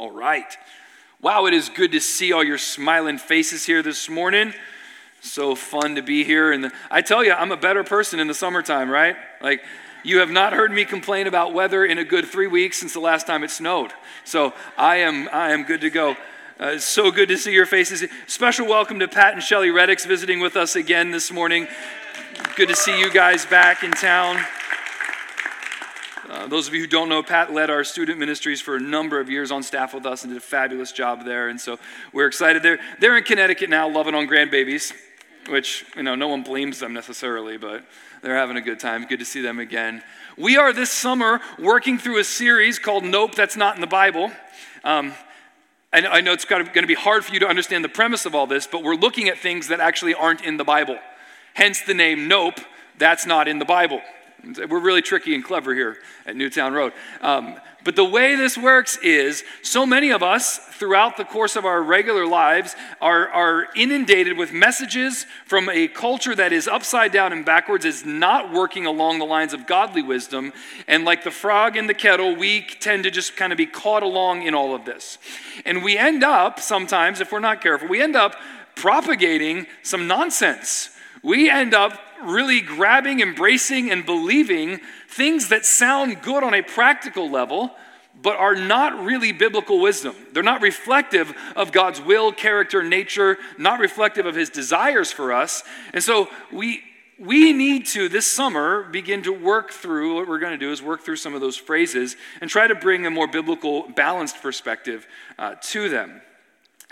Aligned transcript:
All 0.00 0.10
right. 0.10 0.56
Wow, 1.20 1.44
it 1.44 1.52
is 1.52 1.68
good 1.68 1.92
to 1.92 2.00
see 2.00 2.32
all 2.32 2.42
your 2.42 2.56
smiling 2.56 3.18
faces 3.18 3.66
here 3.66 3.82
this 3.82 4.08
morning. 4.08 4.54
So 5.20 5.54
fun 5.54 5.96
to 5.96 6.00
be 6.00 6.24
here. 6.24 6.52
And 6.52 6.72
I 6.90 7.02
tell 7.02 7.22
you, 7.22 7.34
I'm 7.34 7.52
a 7.52 7.56
better 7.58 7.84
person 7.84 8.18
in 8.18 8.26
the 8.26 8.32
summertime, 8.32 8.88
right? 8.88 9.14
Like, 9.42 9.62
you 10.02 10.20
have 10.20 10.30
not 10.30 10.54
heard 10.54 10.72
me 10.72 10.86
complain 10.86 11.26
about 11.26 11.52
weather 11.52 11.84
in 11.84 11.98
a 11.98 12.04
good 12.04 12.24
three 12.24 12.46
weeks 12.46 12.78
since 12.80 12.94
the 12.94 13.00
last 13.00 13.26
time 13.26 13.44
it 13.44 13.50
snowed. 13.50 13.92
So 14.24 14.54
I 14.78 14.96
am, 15.00 15.28
I 15.34 15.50
am 15.50 15.64
good 15.64 15.82
to 15.82 15.90
go. 15.90 16.16
Uh, 16.58 16.78
so 16.78 17.10
good 17.10 17.28
to 17.28 17.36
see 17.36 17.52
your 17.52 17.66
faces. 17.66 18.02
Special 18.26 18.66
welcome 18.66 19.00
to 19.00 19.06
Pat 19.06 19.34
and 19.34 19.42
Shelly 19.42 19.68
Reddicks 19.68 20.06
visiting 20.06 20.40
with 20.40 20.56
us 20.56 20.76
again 20.76 21.10
this 21.10 21.30
morning. 21.30 21.68
Good 22.56 22.70
to 22.70 22.74
see 22.74 22.98
you 22.98 23.10
guys 23.12 23.44
back 23.44 23.84
in 23.84 23.90
town. 23.90 24.42
Uh, 26.40 26.46
those 26.46 26.66
of 26.66 26.72
you 26.72 26.80
who 26.80 26.86
don't 26.86 27.10
know, 27.10 27.22
Pat 27.22 27.52
led 27.52 27.68
our 27.68 27.84
student 27.84 28.18
ministries 28.18 28.62
for 28.62 28.76
a 28.76 28.80
number 28.80 29.20
of 29.20 29.28
years 29.28 29.50
on 29.50 29.62
staff 29.62 29.92
with 29.92 30.06
us 30.06 30.24
and 30.24 30.32
did 30.32 30.38
a 30.38 30.40
fabulous 30.40 30.90
job 30.90 31.22
there. 31.26 31.50
And 31.50 31.60
so 31.60 31.78
we're 32.14 32.26
excited. 32.26 32.62
They're, 32.62 32.78
they're 32.98 33.18
in 33.18 33.24
Connecticut 33.24 33.68
now, 33.68 33.90
loving 33.90 34.14
on 34.14 34.26
grandbabies, 34.26 34.94
which, 35.50 35.84
you 35.94 36.02
know, 36.02 36.14
no 36.14 36.28
one 36.28 36.42
blames 36.42 36.78
them 36.78 36.94
necessarily, 36.94 37.58
but 37.58 37.84
they're 38.22 38.36
having 38.36 38.56
a 38.56 38.62
good 38.62 38.80
time. 38.80 39.04
Good 39.04 39.18
to 39.18 39.26
see 39.26 39.42
them 39.42 39.58
again. 39.58 40.02
We 40.38 40.56
are 40.56 40.72
this 40.72 40.90
summer 40.90 41.42
working 41.58 41.98
through 41.98 42.18
a 42.20 42.24
series 42.24 42.78
called 42.78 43.04
Nope, 43.04 43.34
That's 43.34 43.56
Not 43.56 43.74
in 43.74 43.82
the 43.82 43.86
Bible. 43.86 44.32
Um, 44.82 45.12
I 45.92 46.00
know, 46.00 46.10
I 46.10 46.22
know 46.22 46.32
it's 46.32 46.46
going 46.46 46.64
to 46.64 46.86
be 46.86 46.94
hard 46.94 47.22
for 47.22 47.34
you 47.34 47.40
to 47.40 47.48
understand 47.48 47.84
the 47.84 47.90
premise 47.90 48.24
of 48.24 48.34
all 48.34 48.46
this, 48.46 48.66
but 48.66 48.82
we're 48.82 48.94
looking 48.94 49.28
at 49.28 49.36
things 49.36 49.68
that 49.68 49.80
actually 49.80 50.14
aren't 50.14 50.40
in 50.40 50.56
the 50.56 50.64
Bible. 50.64 50.98
Hence 51.52 51.82
the 51.82 51.92
name 51.92 52.28
Nope, 52.28 52.60
That's 52.96 53.26
Not 53.26 53.46
in 53.46 53.58
the 53.58 53.66
Bible. 53.66 54.00
We're 54.42 54.80
really 54.80 55.02
tricky 55.02 55.34
and 55.34 55.44
clever 55.44 55.74
here 55.74 55.98
at 56.26 56.36
Newtown 56.36 56.72
Road. 56.72 56.92
Um, 57.20 57.56
but 57.82 57.96
the 57.96 58.04
way 58.04 58.36
this 58.36 58.58
works 58.58 58.98
is 58.98 59.42
so 59.62 59.86
many 59.86 60.10
of 60.10 60.22
us 60.22 60.58
throughout 60.58 61.16
the 61.16 61.24
course 61.24 61.56
of 61.56 61.64
our 61.64 61.82
regular 61.82 62.26
lives 62.26 62.76
are, 63.00 63.28
are 63.28 63.68
inundated 63.74 64.36
with 64.36 64.52
messages 64.52 65.24
from 65.46 65.68
a 65.70 65.88
culture 65.88 66.34
that 66.34 66.52
is 66.52 66.68
upside 66.68 67.12
down 67.12 67.32
and 67.32 67.44
backwards, 67.44 67.84
is 67.84 68.04
not 68.04 68.52
working 68.52 68.86
along 68.86 69.18
the 69.18 69.24
lines 69.24 69.54
of 69.54 69.66
godly 69.66 70.02
wisdom. 70.02 70.52
And 70.88 71.04
like 71.04 71.24
the 71.24 71.30
frog 71.30 71.76
in 71.76 71.86
the 71.86 71.94
kettle, 71.94 72.36
we 72.36 72.62
tend 72.62 73.04
to 73.04 73.10
just 73.10 73.36
kind 73.36 73.52
of 73.52 73.56
be 73.56 73.66
caught 73.66 74.02
along 74.02 74.42
in 74.42 74.54
all 74.54 74.74
of 74.74 74.84
this. 74.84 75.18
And 75.64 75.82
we 75.82 75.96
end 75.96 76.22
up, 76.22 76.60
sometimes, 76.60 77.20
if 77.20 77.32
we're 77.32 77.40
not 77.40 77.62
careful, 77.62 77.88
we 77.88 78.02
end 78.02 78.16
up 78.16 78.36
propagating 78.74 79.66
some 79.82 80.06
nonsense. 80.06 80.90
We 81.22 81.50
end 81.50 81.74
up 81.74 81.98
really 82.22 82.60
grabbing, 82.60 83.20
embracing, 83.20 83.90
and 83.90 84.04
believing 84.04 84.80
things 85.08 85.48
that 85.48 85.64
sound 85.64 86.22
good 86.22 86.42
on 86.42 86.54
a 86.54 86.62
practical 86.62 87.30
level, 87.30 87.74
but 88.22 88.36
are 88.36 88.54
not 88.54 89.04
really 89.04 89.32
biblical 89.32 89.80
wisdom. 89.80 90.14
They're 90.32 90.42
not 90.42 90.62
reflective 90.62 91.34
of 91.56 91.72
God's 91.72 92.00
will, 92.00 92.32
character, 92.32 92.82
nature, 92.82 93.38
not 93.58 93.80
reflective 93.80 94.26
of 94.26 94.34
his 94.34 94.50
desires 94.50 95.10
for 95.10 95.32
us. 95.32 95.62
And 95.92 96.02
so 96.02 96.28
we 96.52 96.82
we 97.18 97.52
need 97.52 97.84
to 97.84 98.08
this 98.08 98.26
summer 98.26 98.82
begin 98.84 99.22
to 99.24 99.30
work 99.30 99.72
through 99.72 100.16
what 100.16 100.26
we're 100.26 100.38
going 100.38 100.58
to 100.58 100.58
do 100.58 100.72
is 100.72 100.82
work 100.82 101.02
through 101.02 101.16
some 101.16 101.34
of 101.34 101.42
those 101.42 101.54
phrases 101.54 102.16
and 102.40 102.48
try 102.48 102.66
to 102.66 102.74
bring 102.74 103.04
a 103.04 103.10
more 103.10 103.26
biblical 103.26 103.86
balanced 103.90 104.40
perspective 104.40 105.06
uh, 105.38 105.54
to 105.60 105.90
them 105.90 106.22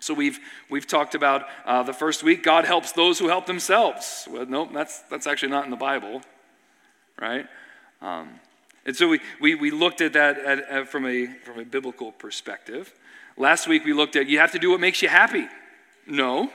so 0.00 0.14
we've, 0.14 0.38
we've 0.70 0.86
talked 0.86 1.14
about 1.14 1.46
uh, 1.64 1.82
the 1.82 1.92
first 1.92 2.22
week, 2.22 2.42
God 2.42 2.64
helps 2.64 2.92
those 2.92 3.18
who 3.18 3.28
help 3.28 3.46
themselves. 3.46 4.28
Well, 4.30 4.46
nope, 4.46 4.70
that's, 4.72 5.00
that's 5.10 5.26
actually 5.26 5.50
not 5.50 5.64
in 5.64 5.70
the 5.70 5.76
Bible, 5.76 6.22
right? 7.20 7.46
Um, 8.00 8.40
and 8.86 8.96
so 8.96 9.08
we, 9.08 9.20
we, 9.40 9.54
we 9.54 9.70
looked 9.70 10.00
at 10.00 10.12
that 10.14 10.38
at, 10.38 10.58
at, 10.60 10.88
from, 10.88 11.06
a, 11.06 11.26
from 11.44 11.58
a 11.58 11.64
biblical 11.64 12.12
perspective. 12.12 12.94
Last 13.36 13.68
week 13.68 13.84
we 13.84 13.92
looked 13.92 14.16
at 14.16 14.28
you 14.28 14.38
have 14.38 14.52
to 14.52 14.58
do 14.58 14.70
what 14.70 14.80
makes 14.80 15.02
you 15.02 15.08
happy. 15.08 15.46
No, 16.06 16.50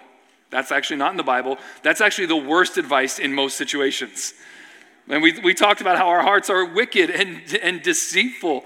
that's 0.50 0.72
actually 0.72 0.98
not 0.98 1.12
in 1.12 1.18
the 1.18 1.24
Bible. 1.24 1.58
That's 1.82 2.02
actually 2.02 2.28
the 2.28 2.36
worst 2.36 2.78
advice 2.78 3.20
in 3.20 3.34
most 3.34 3.58
situations. 3.58 4.34
And 5.10 5.22
we, 5.22 5.40
we 5.40 5.54
talked 5.54 5.82
about 5.82 5.98
how 5.98 6.08
our 6.08 6.22
hearts 6.22 6.50
are 6.50 6.66
wicked 6.66 7.10
and, 7.10 7.42
and 7.62 7.82
deceitful. 7.82 8.64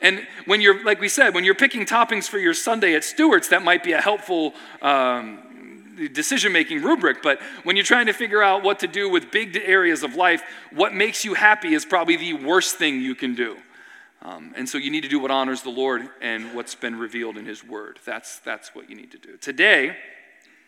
And 0.00 0.26
when 0.46 0.60
you're, 0.60 0.82
like 0.84 1.00
we 1.00 1.08
said, 1.08 1.34
when 1.34 1.44
you're 1.44 1.54
picking 1.54 1.84
toppings 1.84 2.28
for 2.28 2.38
your 2.38 2.54
sundae 2.54 2.94
at 2.94 3.04
Stewart's, 3.04 3.48
that 3.48 3.62
might 3.62 3.84
be 3.84 3.92
a 3.92 4.00
helpful 4.00 4.54
um, 4.80 6.08
decision 6.12 6.52
making 6.52 6.82
rubric. 6.82 7.22
But 7.22 7.40
when 7.64 7.76
you're 7.76 7.84
trying 7.84 8.06
to 8.06 8.12
figure 8.12 8.42
out 8.42 8.62
what 8.62 8.78
to 8.80 8.86
do 8.86 9.10
with 9.10 9.30
big 9.30 9.56
areas 9.56 10.02
of 10.02 10.14
life, 10.14 10.42
what 10.72 10.94
makes 10.94 11.24
you 11.24 11.34
happy 11.34 11.74
is 11.74 11.84
probably 11.84 12.16
the 12.16 12.34
worst 12.34 12.76
thing 12.76 13.00
you 13.00 13.14
can 13.14 13.34
do. 13.34 13.56
Um, 14.22 14.52
and 14.56 14.68
so 14.68 14.76
you 14.78 14.90
need 14.90 15.02
to 15.02 15.08
do 15.08 15.18
what 15.18 15.30
honors 15.30 15.62
the 15.62 15.70
Lord 15.70 16.08
and 16.20 16.54
what's 16.54 16.74
been 16.74 16.98
revealed 16.98 17.38
in 17.38 17.46
His 17.46 17.64
Word. 17.64 17.98
That's, 18.04 18.38
that's 18.40 18.74
what 18.74 18.90
you 18.90 18.96
need 18.96 19.10
to 19.12 19.18
do. 19.18 19.36
Today, 19.38 19.96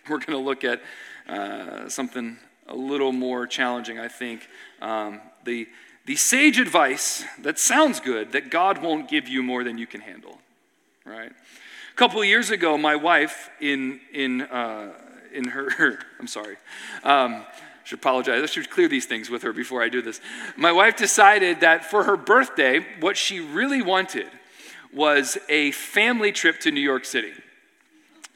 we're 0.08 0.18
going 0.18 0.38
to 0.38 0.38
look 0.38 0.64
at 0.64 0.80
uh, 1.28 1.88
something 1.88 2.38
a 2.66 2.74
little 2.74 3.12
more 3.12 3.46
challenging, 3.46 3.98
I 3.98 4.08
think. 4.08 4.48
Um, 4.80 5.20
the 5.44 5.68
the 6.04 6.16
sage 6.16 6.58
advice 6.58 7.24
that 7.40 7.58
sounds 7.58 8.00
good 8.00 8.32
that 8.32 8.50
God 8.50 8.82
won't 8.82 9.08
give 9.08 9.28
you 9.28 9.42
more 9.42 9.62
than 9.62 9.78
you 9.78 9.86
can 9.86 10.00
handle, 10.00 10.38
right? 11.04 11.30
A 11.30 11.94
couple 11.94 12.24
years 12.24 12.50
ago, 12.50 12.76
my 12.76 12.96
wife, 12.96 13.50
in, 13.60 14.00
in, 14.12 14.42
uh, 14.42 14.92
in 15.32 15.48
her, 15.48 15.98
I'm 16.20 16.26
sorry, 16.26 16.56
um, 17.04 17.34
I 17.34 17.84
should 17.84 17.98
apologize. 17.98 18.42
I 18.42 18.46
should 18.46 18.70
clear 18.70 18.88
these 18.88 19.06
things 19.06 19.28
with 19.28 19.42
her 19.42 19.52
before 19.52 19.82
I 19.82 19.88
do 19.88 20.02
this. 20.02 20.20
My 20.56 20.72
wife 20.72 20.96
decided 20.96 21.60
that 21.60 21.84
for 21.84 22.04
her 22.04 22.16
birthday, 22.16 22.84
what 23.00 23.16
she 23.16 23.40
really 23.40 23.82
wanted 23.82 24.28
was 24.92 25.38
a 25.48 25.72
family 25.72 26.32
trip 26.32 26.60
to 26.60 26.70
New 26.70 26.80
York 26.80 27.04
City. 27.04 27.32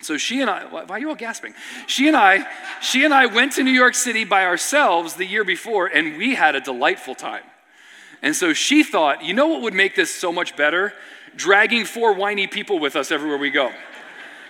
So 0.03 0.19
she 0.19 0.41
and 0.41 0.51
I, 0.51 0.65
why 0.67 0.85
are 0.89 0.99
you 0.99 1.09
all 1.09 1.15
gasping? 1.15 1.55
She 1.87 2.07
and 2.07 2.17
I, 2.17 2.47
she 2.81 3.05
and 3.05 3.15
I 3.15 3.27
went 3.27 3.53
to 3.53 3.63
New 3.63 3.71
York 3.71 3.95
City 3.95 4.25
by 4.25 4.45
ourselves 4.45 5.15
the 5.15 5.25
year 5.25 5.45
before, 5.45 5.87
and 5.87 6.19
we 6.19 6.35
had 6.35 6.55
a 6.55 6.61
delightful 6.61 7.15
time. 7.15 7.43
And 8.27 8.35
so 8.35 8.53
she 8.53 8.83
thought, 8.83 9.23
you 9.23 9.33
know 9.35 9.47
what 9.47 9.63
would 9.63 9.73
make 9.73 9.95
this 9.95 10.13
so 10.13 10.33
much 10.33 10.57
better? 10.57 10.93
Dragging 11.37 11.85
four 11.85 12.13
whiny 12.13 12.49
people 12.49 12.81
with 12.81 12.97
us 12.97 13.13
everywhere 13.13 13.39
we 13.39 13.51
go. 13.51 13.71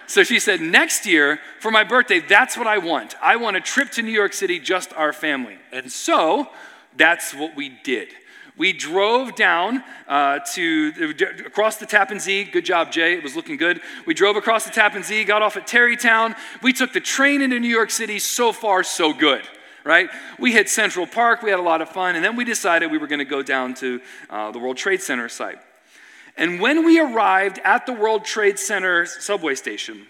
So 0.07 0.25
she 0.25 0.39
said, 0.39 0.63
next 0.63 1.05
year, 1.05 1.41
for 1.61 1.71
my 1.71 1.85
birthday, 1.85 2.21
that's 2.21 2.57
what 2.57 2.67
I 2.67 2.79
want. 2.79 3.17
I 3.21 3.37
want 3.37 3.59
a 3.59 3.61
trip 3.61 3.91
to 3.91 4.03
New 4.03 4.13
York 4.13 4.33
City, 4.33 4.59
just 4.59 4.95
our 4.95 5.13
family. 5.13 5.59
And 5.73 5.93
so 5.93 6.49
that's 6.97 7.35
what 7.35 7.55
we 7.55 7.69
did. 7.85 8.09
We 8.57 8.73
drove 8.73 9.35
down 9.35 9.85
uh, 10.09 10.39
to 10.55 11.15
across 11.45 11.77
the 11.77 11.85
Tappan 11.85 12.19
Zee. 12.19 12.45
Good 12.45 12.65
job, 12.65 12.91
Jay. 12.91 13.13
It 13.13 13.23
was 13.23 13.37
looking 13.37 13.59
good. 13.59 13.83
We 14.07 14.15
drove 14.15 14.37
across 14.37 14.65
the 14.65 14.71
Tappan 14.71 15.03
Zee, 15.03 15.23
got 15.25 15.43
off 15.43 15.59
at 15.59 15.67
Tarrytown. 15.67 16.35
We 16.63 16.73
took 16.73 16.95
the 16.95 17.01
train 17.01 17.43
into 17.43 17.61
New 17.61 17.69
York 17.69 17.91
City. 17.91 18.21
So 18.21 18.55
far, 18.55 18.83
so 18.83 19.13
good 19.13 19.43
right? 19.87 20.11
We 20.39 20.53
hit 20.53 20.69
Central 20.69 21.07
Park, 21.07 21.43
we 21.43 21.51
had 21.51 21.61
a 21.61 21.63
lot 21.63 21.81
of 21.81 21.89
fun, 21.89 22.17
and 22.17 22.25
then 22.25 22.35
we 22.35 22.45
decided 22.45 22.91
we 22.91 22.99
were 22.99 23.07
going 23.07 23.21
to 23.21 23.25
go 23.25 23.41
down 23.41 23.73
to 23.75 24.01
uh, 24.29 24.51
the 24.51 24.59
World 24.59 24.77
Trade 24.77 25.01
Center 25.01 25.29
site. 25.29 25.59
And 26.37 26.61
when 26.61 26.85
we 26.85 26.99
arrived 26.99 27.61
at 27.65 27.87
the 27.87 27.93
World 27.93 28.25
Trade 28.25 28.59
Center 28.59 29.07
subway 29.07 29.55
station, 29.55 30.07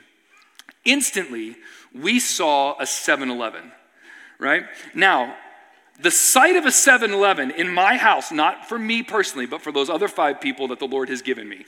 instantly 0.85 1.57
we 1.95 2.19
saw 2.19 2.75
a 2.81 2.87
7 2.87 3.31
Eleven, 3.31 3.71
right? 4.39 4.65
Now, 4.95 5.37
the 6.01 6.11
sight 6.11 6.57
of 6.57 6.65
a 6.65 6.73
7 6.73 7.13
Eleven 7.13 7.51
in 7.51 7.69
my 7.69 7.99
house, 7.99 8.33
not 8.33 8.67
for 8.67 8.79
me 8.79 9.03
personally, 9.03 9.47
but 9.47 9.61
for 9.61 9.73
those 9.73 9.91
other 9.91 10.09
five 10.09 10.41
people 10.41 10.69
that 10.69 10.79
the 10.79 10.89
Lord 10.89 11.11
has 11.11 11.21
given 11.21 11.47
me, 11.49 11.67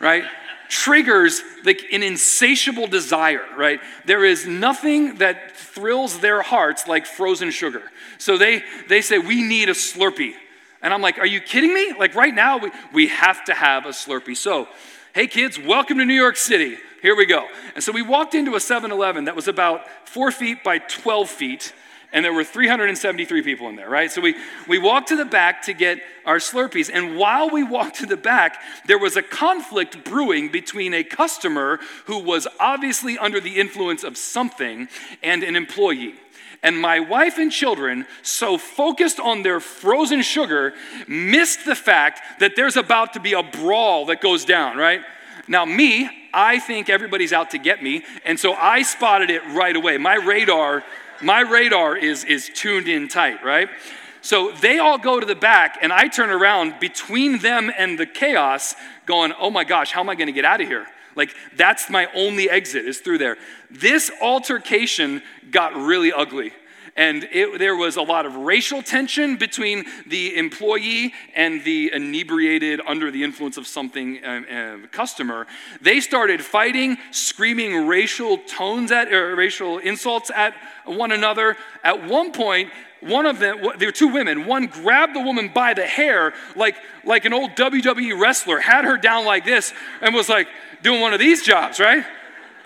right? 0.00 0.24
Triggers 0.68 1.42
like 1.64 1.82
an 1.92 2.02
insatiable 2.02 2.86
desire, 2.86 3.44
right? 3.56 3.80
There 4.04 4.24
is 4.24 4.46
nothing 4.46 5.16
that 5.16 5.56
thrills 5.56 6.20
their 6.20 6.42
hearts 6.42 6.86
like 6.86 7.06
frozen 7.06 7.50
sugar. 7.50 7.82
So 8.18 8.38
they, 8.38 8.62
they 8.88 9.00
say, 9.00 9.18
We 9.18 9.42
need 9.42 9.68
a 9.68 9.72
Slurpee. 9.72 10.34
And 10.82 10.94
I'm 10.94 11.02
like, 11.02 11.18
Are 11.18 11.26
you 11.26 11.40
kidding 11.40 11.74
me? 11.74 11.92
Like 11.98 12.14
right 12.14 12.34
now, 12.34 12.58
we, 12.58 12.70
we 12.92 13.08
have 13.08 13.44
to 13.46 13.54
have 13.54 13.86
a 13.86 13.90
Slurpee. 13.90 14.36
So, 14.36 14.68
hey 15.14 15.26
kids, 15.26 15.58
welcome 15.58 15.98
to 15.98 16.04
New 16.04 16.14
York 16.14 16.36
City. 16.36 16.76
Here 17.02 17.16
we 17.16 17.26
go. 17.26 17.46
And 17.74 17.82
so 17.82 17.92
we 17.92 18.02
walked 18.02 18.34
into 18.34 18.56
a 18.56 18.60
7 18.60 18.90
Eleven 18.90 19.26
that 19.26 19.36
was 19.36 19.48
about 19.48 19.82
four 20.08 20.30
feet 20.30 20.64
by 20.64 20.78
12 20.78 21.30
feet 21.30 21.72
and 22.12 22.24
there 22.24 22.32
were 22.32 22.44
373 22.44 23.42
people 23.42 23.68
in 23.68 23.76
there, 23.76 23.88
right? 23.88 24.10
So 24.10 24.22
we, 24.22 24.34
we 24.66 24.78
walked 24.78 25.08
to 25.08 25.16
the 25.16 25.26
back 25.26 25.62
to 25.62 25.74
get 25.74 26.00
our 26.24 26.38
Slurpees. 26.38 26.90
And 26.92 27.16
while 27.18 27.50
we 27.50 27.62
walked 27.62 27.96
to 27.96 28.06
the 28.06 28.16
back, 28.16 28.60
there 28.86 28.98
was 28.98 29.16
a 29.16 29.22
conflict 29.22 30.04
brewing 30.04 30.50
between 30.50 30.94
a 30.94 31.04
customer 31.04 31.80
who 32.06 32.18
was 32.18 32.46
obviously 32.58 33.18
under 33.18 33.40
the 33.40 33.58
influence 33.58 34.04
of 34.04 34.16
something 34.16 34.88
and 35.22 35.42
an 35.42 35.54
employee. 35.54 36.14
And 36.62 36.80
my 36.80 36.98
wife 36.98 37.38
and 37.38 37.52
children, 37.52 38.06
so 38.22 38.58
focused 38.58 39.20
on 39.20 39.42
their 39.42 39.60
frozen 39.60 40.22
sugar, 40.22 40.72
missed 41.06 41.64
the 41.66 41.76
fact 41.76 42.40
that 42.40 42.56
there's 42.56 42.76
about 42.76 43.12
to 43.12 43.20
be 43.20 43.34
a 43.34 43.42
brawl 43.42 44.06
that 44.06 44.20
goes 44.20 44.44
down, 44.44 44.76
right? 44.76 45.02
Now, 45.46 45.64
me, 45.64 46.10
I 46.32 46.58
think 46.58 46.88
everybody's 46.88 47.32
out 47.32 47.50
to 47.50 47.58
get 47.58 47.82
me. 47.82 48.04
And 48.24 48.40
so 48.40 48.54
I 48.54 48.82
spotted 48.82 49.30
it 49.30 49.42
right 49.48 49.76
away. 49.76 49.98
My 49.98 50.16
radar 50.16 50.84
my 51.22 51.40
radar 51.40 51.96
is, 51.96 52.24
is 52.24 52.50
tuned 52.54 52.88
in 52.88 53.08
tight, 53.08 53.44
right? 53.44 53.68
So 54.20 54.52
they 54.52 54.78
all 54.78 54.98
go 54.98 55.20
to 55.20 55.26
the 55.26 55.34
back, 55.34 55.78
and 55.80 55.92
I 55.92 56.08
turn 56.08 56.30
around 56.30 56.80
between 56.80 57.38
them 57.38 57.70
and 57.76 57.98
the 57.98 58.06
chaos, 58.06 58.74
going, 59.06 59.32
oh 59.38 59.50
my 59.50 59.64
gosh, 59.64 59.92
how 59.92 60.00
am 60.00 60.08
I 60.08 60.14
going 60.14 60.26
to 60.26 60.32
get 60.32 60.44
out 60.44 60.60
of 60.60 60.68
here? 60.68 60.86
Like, 61.14 61.34
that's 61.56 61.88
my 61.88 62.08
only 62.14 62.48
exit, 62.48 62.84
is 62.84 62.98
through 62.98 63.18
there. 63.18 63.36
This 63.70 64.10
altercation 64.20 65.22
got 65.50 65.74
really 65.74 66.12
ugly. 66.12 66.52
And 66.98 67.28
it, 67.30 67.60
there 67.60 67.76
was 67.76 67.96
a 67.96 68.02
lot 68.02 68.26
of 68.26 68.34
racial 68.34 68.82
tension 68.82 69.36
between 69.36 69.84
the 70.08 70.36
employee 70.36 71.14
and 71.32 71.62
the 71.62 71.92
inebriated, 71.94 72.80
under 72.84 73.12
the 73.12 73.22
influence 73.22 73.56
of 73.56 73.68
something 73.68 74.24
uh, 74.24 74.78
customer. 74.90 75.46
They 75.80 76.00
started 76.00 76.42
fighting, 76.42 76.98
screaming 77.12 77.86
racial 77.86 78.38
tones 78.38 78.90
at, 78.90 79.12
or 79.12 79.36
racial 79.36 79.78
insults 79.78 80.28
at 80.34 80.54
one 80.86 81.12
another. 81.12 81.56
At 81.84 82.04
one 82.08 82.32
point, 82.32 82.70
one 82.98 83.26
of 83.26 83.38
them, 83.38 83.60
there 83.78 83.88
were 83.88 83.92
two 83.92 84.08
women. 84.08 84.46
One 84.46 84.66
grabbed 84.66 85.14
the 85.14 85.20
woman 85.20 85.52
by 85.54 85.74
the 85.74 85.86
hair, 85.86 86.34
like, 86.56 86.74
like 87.04 87.24
an 87.24 87.32
old 87.32 87.52
WWE 87.52 88.20
wrestler, 88.20 88.58
had 88.58 88.84
her 88.84 88.96
down 88.96 89.24
like 89.24 89.44
this, 89.44 89.72
and 90.00 90.16
was 90.16 90.28
like 90.28 90.48
doing 90.82 91.00
one 91.00 91.12
of 91.12 91.20
these 91.20 91.44
jobs, 91.44 91.78
right? 91.78 92.04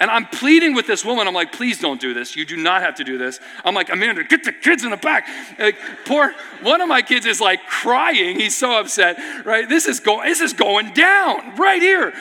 And 0.03 0.11
I'm 0.11 0.27
pleading 0.27 0.75
with 0.75 0.89
this 0.89 1.05
woman. 1.05 1.29
I'm 1.29 1.33
like, 1.33 1.53
please 1.53 1.79
don't 1.79 2.01
do 2.01 2.13
this. 2.13 2.35
You 2.35 2.45
do 2.45 2.57
not 2.57 2.83
have 2.83 2.97
to 2.97 3.05
do 3.05 3.19
this. 3.19 3.39
I'm 3.65 3.73
like, 3.73 3.89
Amanda, 3.89 4.25
get 4.25 4.43
the 4.43 4.51
kids 4.51 4.83
in 4.83 4.91
the 4.91 4.97
back. 4.97 5.29
Like, 5.61 5.77
poor 6.07 6.35
one 6.61 6.81
of 6.81 6.89
my 6.89 7.03
kids 7.03 7.25
is 7.25 7.41
like 7.41 7.69
crying. 7.69 8.35
He's 8.41 8.59
so 8.59 8.81
upset, 8.81 9.17
right? 9.47 9.69
This 9.69 9.87
is 9.87 10.01
going, 10.01 10.29
this 10.29 10.41
is 10.41 10.55
going 10.55 10.93
down 10.93 11.55
right 11.55 11.81
here. 11.81 12.13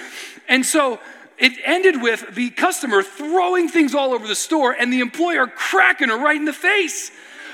And 0.47 0.63
so 0.63 0.99
it 1.39 1.53
ended 1.65 2.03
with 2.03 2.35
the 2.35 2.51
customer 2.51 3.01
throwing 3.01 3.67
things 3.67 3.95
all 3.95 4.13
over 4.13 4.27
the 4.27 4.35
store 4.35 4.73
and 4.73 4.93
the 4.93 4.99
employer 4.99 5.47
cracking 5.47 6.09
her 6.09 6.19
right 6.19 6.35
in 6.35 6.45
the 6.45 6.53
face 6.53 7.09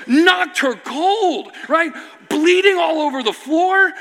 knocked 0.06 0.58
her 0.58 0.74
cold, 0.74 1.52
right? 1.70 1.92
Bleeding 2.28 2.76
all 2.76 3.00
over 3.00 3.22
the 3.22 3.32
floor. 3.32 3.92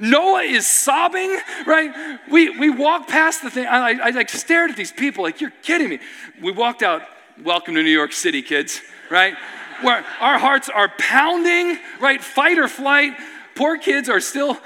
Noah 0.00 0.42
is 0.42 0.66
sobbing, 0.66 1.38
right? 1.66 2.18
We, 2.30 2.50
we 2.50 2.70
walked 2.70 3.08
past 3.08 3.42
the 3.42 3.50
thing. 3.50 3.66
I, 3.66 3.92
I, 3.92 4.08
I 4.08 4.10
like 4.10 4.28
stared 4.28 4.70
at 4.70 4.76
these 4.76 4.92
people 4.92 5.24
like, 5.24 5.40
you're 5.40 5.52
kidding 5.62 5.88
me. 5.88 5.98
We 6.40 6.52
walked 6.52 6.82
out, 6.82 7.02
welcome 7.42 7.74
to 7.74 7.82
New 7.82 7.90
York 7.90 8.12
City, 8.12 8.42
kids, 8.42 8.80
right? 9.10 9.34
Where 9.82 10.04
our 10.20 10.38
hearts 10.38 10.68
are 10.68 10.90
pounding, 10.98 11.78
right? 12.00 12.22
Fight 12.22 12.58
or 12.58 12.68
flight 12.68 13.14
poor 13.54 13.78
kids 13.78 14.08
are 14.08 14.18
still 14.18 14.58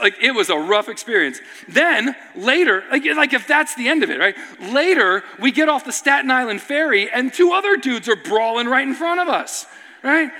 like 0.00 0.14
it 0.22 0.30
was 0.30 0.50
a 0.50 0.56
rough 0.56 0.88
experience 0.88 1.40
then 1.66 2.14
later 2.36 2.84
like, 2.92 3.04
like 3.04 3.32
if 3.32 3.44
that's 3.48 3.74
the 3.74 3.88
end 3.88 4.04
of 4.04 4.10
it 4.10 4.20
right 4.20 4.36
later 4.60 5.24
we 5.40 5.50
get 5.50 5.68
off 5.68 5.84
the 5.84 5.90
staten 5.90 6.30
island 6.30 6.60
ferry 6.60 7.10
and 7.10 7.34
two 7.34 7.50
other 7.50 7.76
dudes 7.76 8.08
are 8.08 8.14
brawling 8.14 8.68
right 8.68 8.86
in 8.86 8.94
front 8.94 9.18
of 9.18 9.26
us 9.26 9.66
right? 10.06 10.30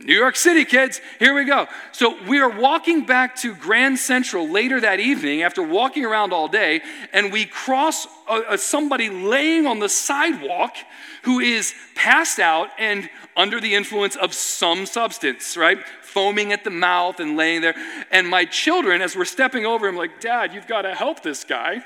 New 0.00 0.14
York 0.14 0.36
City, 0.36 0.64
kids, 0.64 1.00
here 1.18 1.34
we 1.34 1.44
go. 1.44 1.66
So 1.92 2.20
we 2.24 2.40
are 2.40 2.50
walking 2.50 3.06
back 3.06 3.36
to 3.36 3.54
Grand 3.54 3.98
Central 3.98 4.48
later 4.48 4.80
that 4.80 4.98
evening 4.98 5.42
after 5.42 5.62
walking 5.62 6.04
around 6.04 6.32
all 6.32 6.48
day, 6.48 6.82
and 7.12 7.32
we 7.32 7.46
cross 7.46 8.06
a, 8.28 8.42
a, 8.50 8.58
somebody 8.58 9.08
laying 9.08 9.66
on 9.66 9.78
the 9.78 9.88
sidewalk 9.88 10.76
who 11.22 11.38
is 11.40 11.74
passed 11.94 12.38
out 12.38 12.68
and 12.78 13.08
under 13.36 13.60
the 13.60 13.74
influence 13.74 14.16
of 14.16 14.34
some 14.34 14.84
substance, 14.84 15.56
right? 15.56 15.78
Foaming 16.02 16.52
at 16.52 16.64
the 16.64 16.70
mouth 16.70 17.18
and 17.18 17.36
laying 17.36 17.60
there. 17.60 17.74
And 18.10 18.28
my 18.28 18.44
children, 18.44 19.00
as 19.00 19.16
we're 19.16 19.24
stepping 19.24 19.64
over 19.64 19.88
him, 19.88 19.96
like, 19.96 20.20
Dad, 20.20 20.52
you've 20.52 20.66
got 20.66 20.82
to 20.82 20.94
help 20.94 21.22
this 21.22 21.44
guy. 21.44 21.82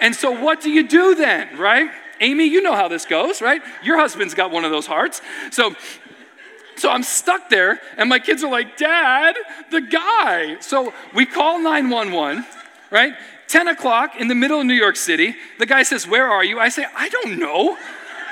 And 0.00 0.14
so 0.14 0.30
what 0.30 0.60
do 0.60 0.70
you 0.70 0.86
do 0.86 1.14
then, 1.14 1.56
right? 1.56 1.90
Amy, 2.20 2.44
you 2.44 2.62
know 2.62 2.74
how 2.74 2.88
this 2.88 3.04
goes, 3.04 3.40
right? 3.40 3.60
Your 3.82 3.98
husband's 3.98 4.34
got 4.34 4.50
one 4.50 4.64
of 4.64 4.70
those 4.70 4.86
hearts. 4.86 5.20
So 5.50 5.74
so 6.76 6.90
I'm 6.90 7.02
stuck 7.02 7.48
there, 7.48 7.80
and 7.96 8.08
my 8.08 8.18
kids 8.18 8.42
are 8.42 8.50
like, 8.50 8.76
Dad, 8.76 9.36
the 9.70 9.80
guy. 9.80 10.58
So 10.60 10.92
we 11.14 11.26
call 11.26 11.58
911, 11.58 12.44
right? 12.90 13.14
10 13.48 13.68
o'clock 13.68 14.16
in 14.18 14.28
the 14.28 14.34
middle 14.34 14.60
of 14.60 14.66
New 14.66 14.74
York 14.74 14.96
City. 14.96 15.34
The 15.58 15.66
guy 15.66 15.82
says, 15.82 16.08
Where 16.08 16.28
are 16.28 16.44
you? 16.44 16.58
I 16.58 16.68
say, 16.68 16.86
I 16.96 17.08
don't 17.08 17.38
know. 17.38 17.76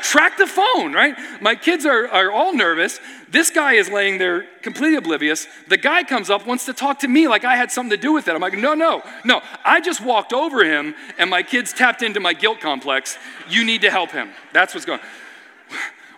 Track 0.03 0.37
the 0.37 0.49
phone, 0.49 0.93
right? 0.93 1.17
My 1.41 1.55
kids 1.55 1.87
are, 1.87 2.09
are 2.09 2.33
all 2.33 2.53
nervous. 2.53 2.99
This 3.31 3.51
guy 3.51 3.75
is 3.75 3.89
laying 3.89 4.19
there 4.19 4.47
completely 4.61 4.97
oblivious. 4.97 5.47
The 5.69 5.77
guy 5.77 6.03
comes 6.03 6.29
up, 6.29 6.45
wants 6.45 6.67
to 6.67 6.73
talk 6.73 6.99
to 7.01 7.09
me 7.09 7.29
like 7.29 7.45
I 7.45 7.55
had 7.55 7.71
something 7.71 7.91
to 7.91 7.97
do 7.97 8.13
with 8.13 8.27
it. 8.27 8.35
I'm 8.35 8.41
like, 8.41 8.59
no, 8.59 8.75
no, 8.75 9.03
no. 9.25 9.43
I 9.65 9.81
just 9.81 10.01
walked 10.01 10.33
over 10.33 10.65
him, 10.65 10.97
and 11.19 11.31
my 11.31 11.45
kids 11.45 11.73
tapped 11.73 12.03
into 12.03 12.19
my 12.19 12.33
guilt 12.35 12.61
complex. 12.61 13.17
You 13.49 13.65
need 13.65 13.83
to 13.83 13.91
help 13.91 14.11
him. 14.11 14.31
That's 14.53 14.75
what's 14.75 14.85
going 14.85 14.99
on. 14.99 15.07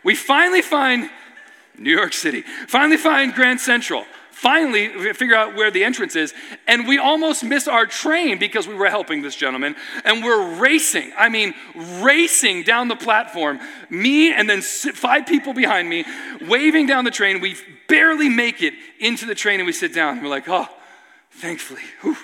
We 0.02 0.14
finally 0.14 0.62
find 0.62 1.10
New 1.78 1.90
York 1.90 2.12
City. 2.12 2.42
Finally 2.68 2.96
find 2.96 3.34
Grand 3.34 3.60
Central. 3.60 4.04
Finally, 4.30 4.88
figure 5.14 5.36
out 5.36 5.54
where 5.54 5.70
the 5.70 5.84
entrance 5.84 6.16
is. 6.16 6.34
And 6.66 6.88
we 6.88 6.98
almost 6.98 7.44
miss 7.44 7.68
our 7.68 7.86
train 7.86 8.38
because 8.38 8.66
we 8.66 8.74
were 8.74 8.90
helping 8.90 9.22
this 9.22 9.36
gentleman. 9.36 9.76
And 10.04 10.24
we're 10.24 10.56
racing. 10.56 11.12
I 11.16 11.28
mean, 11.28 11.54
racing 12.02 12.64
down 12.64 12.88
the 12.88 12.96
platform. 12.96 13.60
Me 13.90 14.32
and 14.32 14.50
then 14.50 14.60
five 14.60 15.26
people 15.26 15.54
behind 15.54 15.88
me, 15.88 16.04
waving 16.42 16.86
down 16.86 17.04
the 17.04 17.12
train. 17.12 17.40
We 17.40 17.56
barely 17.88 18.28
make 18.28 18.60
it 18.60 18.74
into 18.98 19.24
the 19.24 19.36
train 19.36 19.60
and 19.60 19.66
we 19.66 19.72
sit 19.72 19.94
down. 19.94 20.20
We're 20.20 20.28
like, 20.28 20.48
oh, 20.48 20.66
thankfully. 21.30 21.82
Whew. 22.02 22.16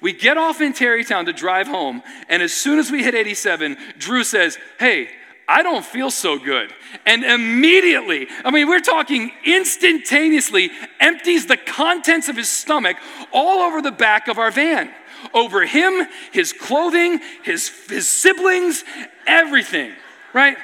We 0.00 0.12
get 0.12 0.38
off 0.38 0.60
in 0.60 0.72
Tarrytown 0.72 1.26
to 1.26 1.32
drive 1.32 1.66
home. 1.66 2.02
And 2.28 2.40
as 2.40 2.54
soon 2.54 2.78
as 2.78 2.90
we 2.90 3.02
hit 3.02 3.14
87, 3.14 3.76
Drew 3.98 4.22
says, 4.22 4.58
hey, 4.78 5.08
I 5.48 5.62
don't 5.62 5.84
feel 5.84 6.10
so 6.10 6.38
good. 6.38 6.72
And 7.06 7.24
immediately, 7.24 8.28
I 8.44 8.50
mean, 8.50 8.68
we're 8.68 8.80
talking 8.80 9.32
instantaneously, 9.46 10.70
empties 11.00 11.46
the 11.46 11.56
contents 11.56 12.28
of 12.28 12.36
his 12.36 12.50
stomach 12.50 12.98
all 13.32 13.60
over 13.60 13.80
the 13.80 13.90
back 13.90 14.28
of 14.28 14.38
our 14.38 14.50
van. 14.50 14.90
Over 15.32 15.64
him, 15.64 16.06
his 16.32 16.52
clothing, 16.52 17.20
his, 17.42 17.72
his 17.88 18.08
siblings, 18.08 18.84
everything, 19.26 19.92
right? 20.34 20.58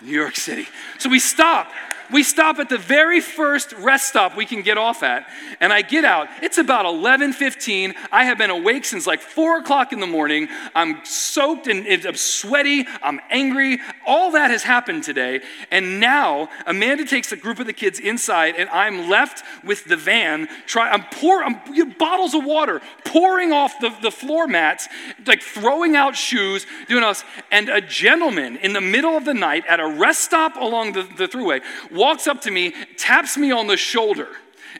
New 0.00 0.12
York 0.12 0.36
City. 0.36 0.66
So 0.98 1.10
we 1.10 1.20
stop 1.20 1.70
we 2.10 2.22
stop 2.22 2.58
at 2.58 2.68
the 2.68 2.78
very 2.78 3.20
first 3.20 3.72
rest 3.74 4.08
stop 4.08 4.36
we 4.36 4.46
can 4.46 4.62
get 4.62 4.78
off 4.78 5.02
at, 5.02 5.28
and 5.60 5.72
I 5.72 5.82
get 5.82 6.04
out. 6.04 6.28
It's 6.42 6.58
about 6.58 6.86
11:15. 6.86 7.94
I 8.12 8.24
have 8.24 8.38
been 8.38 8.50
awake 8.50 8.84
since 8.84 9.06
like 9.06 9.20
four 9.20 9.58
o'clock 9.58 9.92
in 9.92 10.00
the 10.00 10.06
morning. 10.06 10.48
I'm 10.74 11.04
soaked 11.04 11.66
and 11.66 11.86
I'm 11.86 12.16
sweaty. 12.16 12.86
I'm 13.02 13.20
angry. 13.30 13.80
All 14.06 14.32
that 14.32 14.50
has 14.50 14.62
happened 14.62 15.04
today, 15.04 15.40
and 15.70 16.00
now 16.00 16.48
Amanda 16.66 17.04
takes 17.04 17.32
a 17.32 17.36
group 17.36 17.58
of 17.58 17.66
the 17.66 17.72
kids 17.72 17.98
inside, 17.98 18.54
and 18.56 18.68
I'm 18.70 19.08
left 19.08 19.42
with 19.64 19.84
the 19.84 19.96
van. 19.96 20.48
Try, 20.66 20.90
I'm 20.90 21.04
pouring 21.04 21.60
I'm, 21.68 21.90
bottles 21.98 22.34
of 22.34 22.44
water, 22.44 22.80
pouring 23.04 23.52
off 23.52 23.78
the, 23.80 23.94
the 24.02 24.10
floor 24.10 24.46
mats, 24.46 24.88
like 25.28 25.42
throwing 25.42 25.96
out 25.96 26.16
shoes, 26.16 26.66
doing 26.88 27.04
us. 27.04 27.24
And 27.50 27.68
a 27.68 27.80
gentleman 27.80 28.56
in 28.56 28.72
the 28.72 28.80
middle 28.80 29.16
of 29.16 29.24
the 29.24 29.34
night 29.34 29.64
at 29.66 29.80
a 29.80 29.86
rest 29.86 30.22
stop 30.22 30.56
along 30.56 30.92
the, 30.92 31.02
the 31.02 31.28
throughway 31.28 31.62
walks 31.90 32.26
up 32.26 32.40
to 32.42 32.50
me, 32.50 32.74
taps 32.96 33.36
me 33.36 33.50
on 33.50 33.66
the 33.66 33.76
shoulder, 33.76 34.28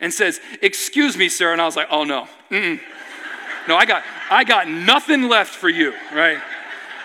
and 0.01 0.13
says, 0.13 0.41
Excuse 0.63 1.17
me, 1.17 1.29
sir. 1.29 1.53
And 1.53 1.61
I 1.61 1.65
was 1.65 1.77
like, 1.77 1.89
Oh, 1.91 2.05
no. 2.05 2.29
Mm-mm. 2.51 2.81
No, 3.69 3.77
I 3.77 3.85
got, 3.85 4.05
I 4.31 4.45
got 4.45 4.69
nothing 4.69 5.29
left 5.29 5.55
for 5.55 5.69
you, 5.69 5.93
right? 6.15 6.39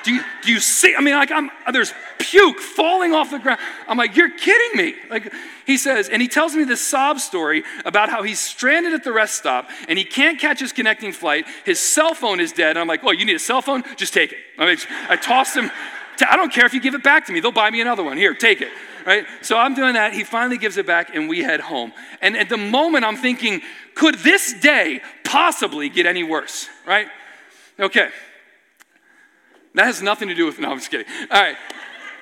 Do 0.03 0.13
you, 0.13 0.23
do 0.43 0.51
you 0.51 0.59
see? 0.59 0.95
I 0.95 1.01
mean, 1.01 1.15
like, 1.15 1.31
I'm, 1.31 1.49
there's 1.71 1.93
puke 2.19 2.59
falling 2.59 3.13
off 3.13 3.31
the 3.31 3.39
ground. 3.39 3.59
I'm 3.87 3.97
like, 3.97 4.15
You're 4.15 4.29
kidding 4.29 4.77
me. 4.77 4.95
Like, 5.09 5.33
he 5.65 5.77
says, 5.77 6.09
and 6.09 6.21
he 6.21 6.27
tells 6.27 6.55
me 6.55 6.63
this 6.63 6.85
sob 6.85 7.19
story 7.19 7.63
about 7.85 8.09
how 8.09 8.23
he's 8.23 8.39
stranded 8.39 8.93
at 8.93 9.03
the 9.03 9.11
rest 9.11 9.35
stop 9.35 9.69
and 9.87 9.97
he 9.97 10.03
can't 10.03 10.39
catch 10.39 10.59
his 10.59 10.71
connecting 10.71 11.11
flight. 11.11 11.45
His 11.65 11.79
cell 11.79 12.13
phone 12.13 12.39
is 12.39 12.51
dead. 12.51 12.71
And 12.71 12.79
I'm 12.79 12.87
like, 12.87 13.03
Oh, 13.03 13.11
you 13.11 13.25
need 13.25 13.35
a 13.35 13.39
cell 13.39 13.61
phone? 13.61 13.83
Just 13.95 14.13
take 14.13 14.31
it. 14.31 14.39
I, 14.57 14.65
mean, 14.65 14.77
I 15.09 15.15
tossed 15.15 15.55
him. 15.55 15.71
I 16.29 16.35
don't 16.35 16.53
care 16.53 16.65
if 16.65 16.73
you 16.73 16.81
give 16.81 16.93
it 16.93 17.03
back 17.03 17.25
to 17.27 17.33
me. 17.33 17.39
They'll 17.39 17.51
buy 17.51 17.71
me 17.71 17.81
another 17.81 18.03
one. 18.03 18.17
Here, 18.17 18.33
take 18.33 18.61
it 18.61 18.69
right? 19.05 19.25
So 19.41 19.57
I'm 19.57 19.73
doing 19.73 19.93
that. 19.93 20.13
He 20.13 20.23
finally 20.23 20.57
gives 20.57 20.77
it 20.77 20.85
back, 20.85 21.15
and 21.15 21.27
we 21.27 21.39
head 21.39 21.59
home. 21.59 21.91
And 22.21 22.37
at 22.37 22.49
the 22.49 22.57
moment, 22.57 23.05
I'm 23.05 23.17
thinking, 23.17 23.61
could 23.95 24.15
this 24.19 24.53
day 24.53 25.01
possibly 25.23 25.89
get 25.89 26.05
any 26.05 26.23
worse, 26.23 26.67
right? 26.85 27.07
Okay. 27.79 28.09
That 29.75 29.85
has 29.85 30.01
nothing 30.01 30.27
to 30.27 30.35
do 30.35 30.45
with, 30.45 30.59
no, 30.59 30.71
I'm 30.71 30.77
just 30.77 30.91
kidding. 30.91 31.07
All 31.29 31.41
right. 31.41 31.55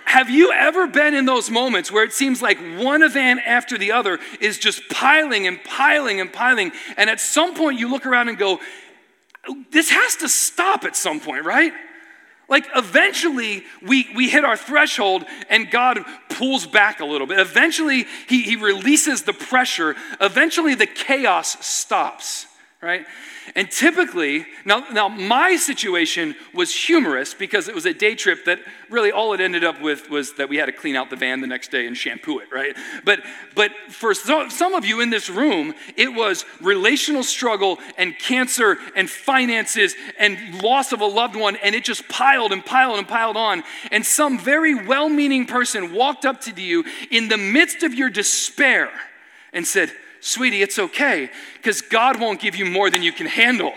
Have 0.06 0.30
you 0.30 0.52
ever 0.52 0.88
been 0.88 1.14
in 1.14 1.26
those 1.26 1.52
moments 1.52 1.92
where 1.92 2.04
it 2.04 2.14
seems 2.14 2.42
like 2.42 2.58
one 2.80 3.04
event 3.04 3.42
after 3.46 3.78
the 3.78 3.92
other 3.92 4.18
is 4.40 4.58
just 4.58 4.90
piling 4.90 5.46
and 5.46 5.64
piling 5.64 6.20
and 6.20 6.34
piling? 6.34 6.72
And 6.98 7.10
at 7.10 7.20
some 7.20 7.54
point, 7.54 7.80
you 7.80 7.92
look 7.92 8.08
around 8.08 8.28
and 8.28 8.38
go, 8.38 8.60
this 9.72 9.92
has 9.92 10.16
to 10.18 10.30
stop 10.30 10.84
at 10.84 10.96
some 10.96 11.20
point, 11.20 11.46
right? 11.46 11.74
Like 12.50 12.68
eventually 12.76 13.66
we, 13.84 14.10
we 14.16 14.30
hit 14.30 14.44
our 14.44 14.58
threshold 14.58 15.24
and 15.50 15.70
God 15.70 16.00
pulls 16.30 16.66
back 16.66 17.00
a 17.00 17.06
little 17.06 17.28
bit. 17.28 17.40
Eventually 17.40 18.06
he, 18.28 18.42
he 18.42 18.56
releases 18.56 19.22
the 19.22 19.34
pressure. 19.34 19.96
Eventually 20.20 20.74
the 20.74 20.88
chaos 20.88 21.64
stops. 21.66 22.48
Right? 22.82 23.06
And 23.56 23.70
typically, 23.70 24.46
now, 24.64 24.86
now 24.94 25.10
my 25.10 25.58
situation 25.58 26.34
was 26.54 26.74
humorous 26.74 27.34
because 27.34 27.68
it 27.68 27.76
was 27.76 27.86
a 27.86 27.94
day 27.94 28.16
trip 28.16 28.46
that 28.46 28.60
really 28.90 29.12
all 29.12 29.34
it 29.34 29.42
ended 29.42 29.66
up 29.66 29.82
with 29.82 30.10
was 30.10 30.36
that 30.36 30.48
we 30.48 30.56
had 30.56 30.68
to 30.68 30.72
clean 30.72 30.96
out 30.96 31.10
the 31.10 31.18
van 31.18 31.42
the 31.42 31.48
next 31.48 31.72
day 31.72 31.88
and 31.88 31.98
shampoo 31.98 32.40
it, 32.40 32.48
right? 32.54 32.78
But, 33.04 33.22
but 33.54 33.72
for 33.90 34.14
some 34.14 34.76
of 34.76 34.86
you 34.86 35.02
in 35.02 35.10
this 35.10 35.30
room, 35.30 35.74
it 35.98 36.14
was 36.14 36.46
relational 36.62 37.24
struggle 37.24 37.80
and 37.98 38.18
cancer 38.18 38.78
and 38.96 39.10
finances 39.10 39.94
and 40.18 40.64
loss 40.64 40.94
of 40.94 41.02
a 41.02 41.06
loved 41.06 41.36
one, 41.36 41.58
and 41.58 41.76
it 41.76 41.84
just 41.84 42.08
piled 42.08 42.54
and 42.54 42.66
piled 42.66 42.98
and 42.98 43.10
piled 43.10 43.36
on. 43.36 43.64
And 43.92 44.06
some 44.06 44.40
very 44.40 44.86
well 44.86 45.10
meaning 45.10 45.46
person 45.46 45.94
walked 45.94 46.24
up 46.24 46.40
to 46.42 46.62
you 46.62 46.86
in 47.12 47.28
the 47.28 47.38
midst 47.38 47.84
of 47.84 47.94
your 47.94 48.10
despair 48.10 48.90
and 49.52 49.68
said, 49.68 49.92
sweetie, 50.22 50.62
it's 50.62 50.80
okay 50.80 51.30
because 51.58 51.82
God 51.82 52.20
won't 52.20 52.40
give 52.40 52.56
you 52.56 52.66
more 52.66 52.90
than 52.90 53.04
you 53.04 53.12
can 53.12 53.28
handle. 53.28 53.74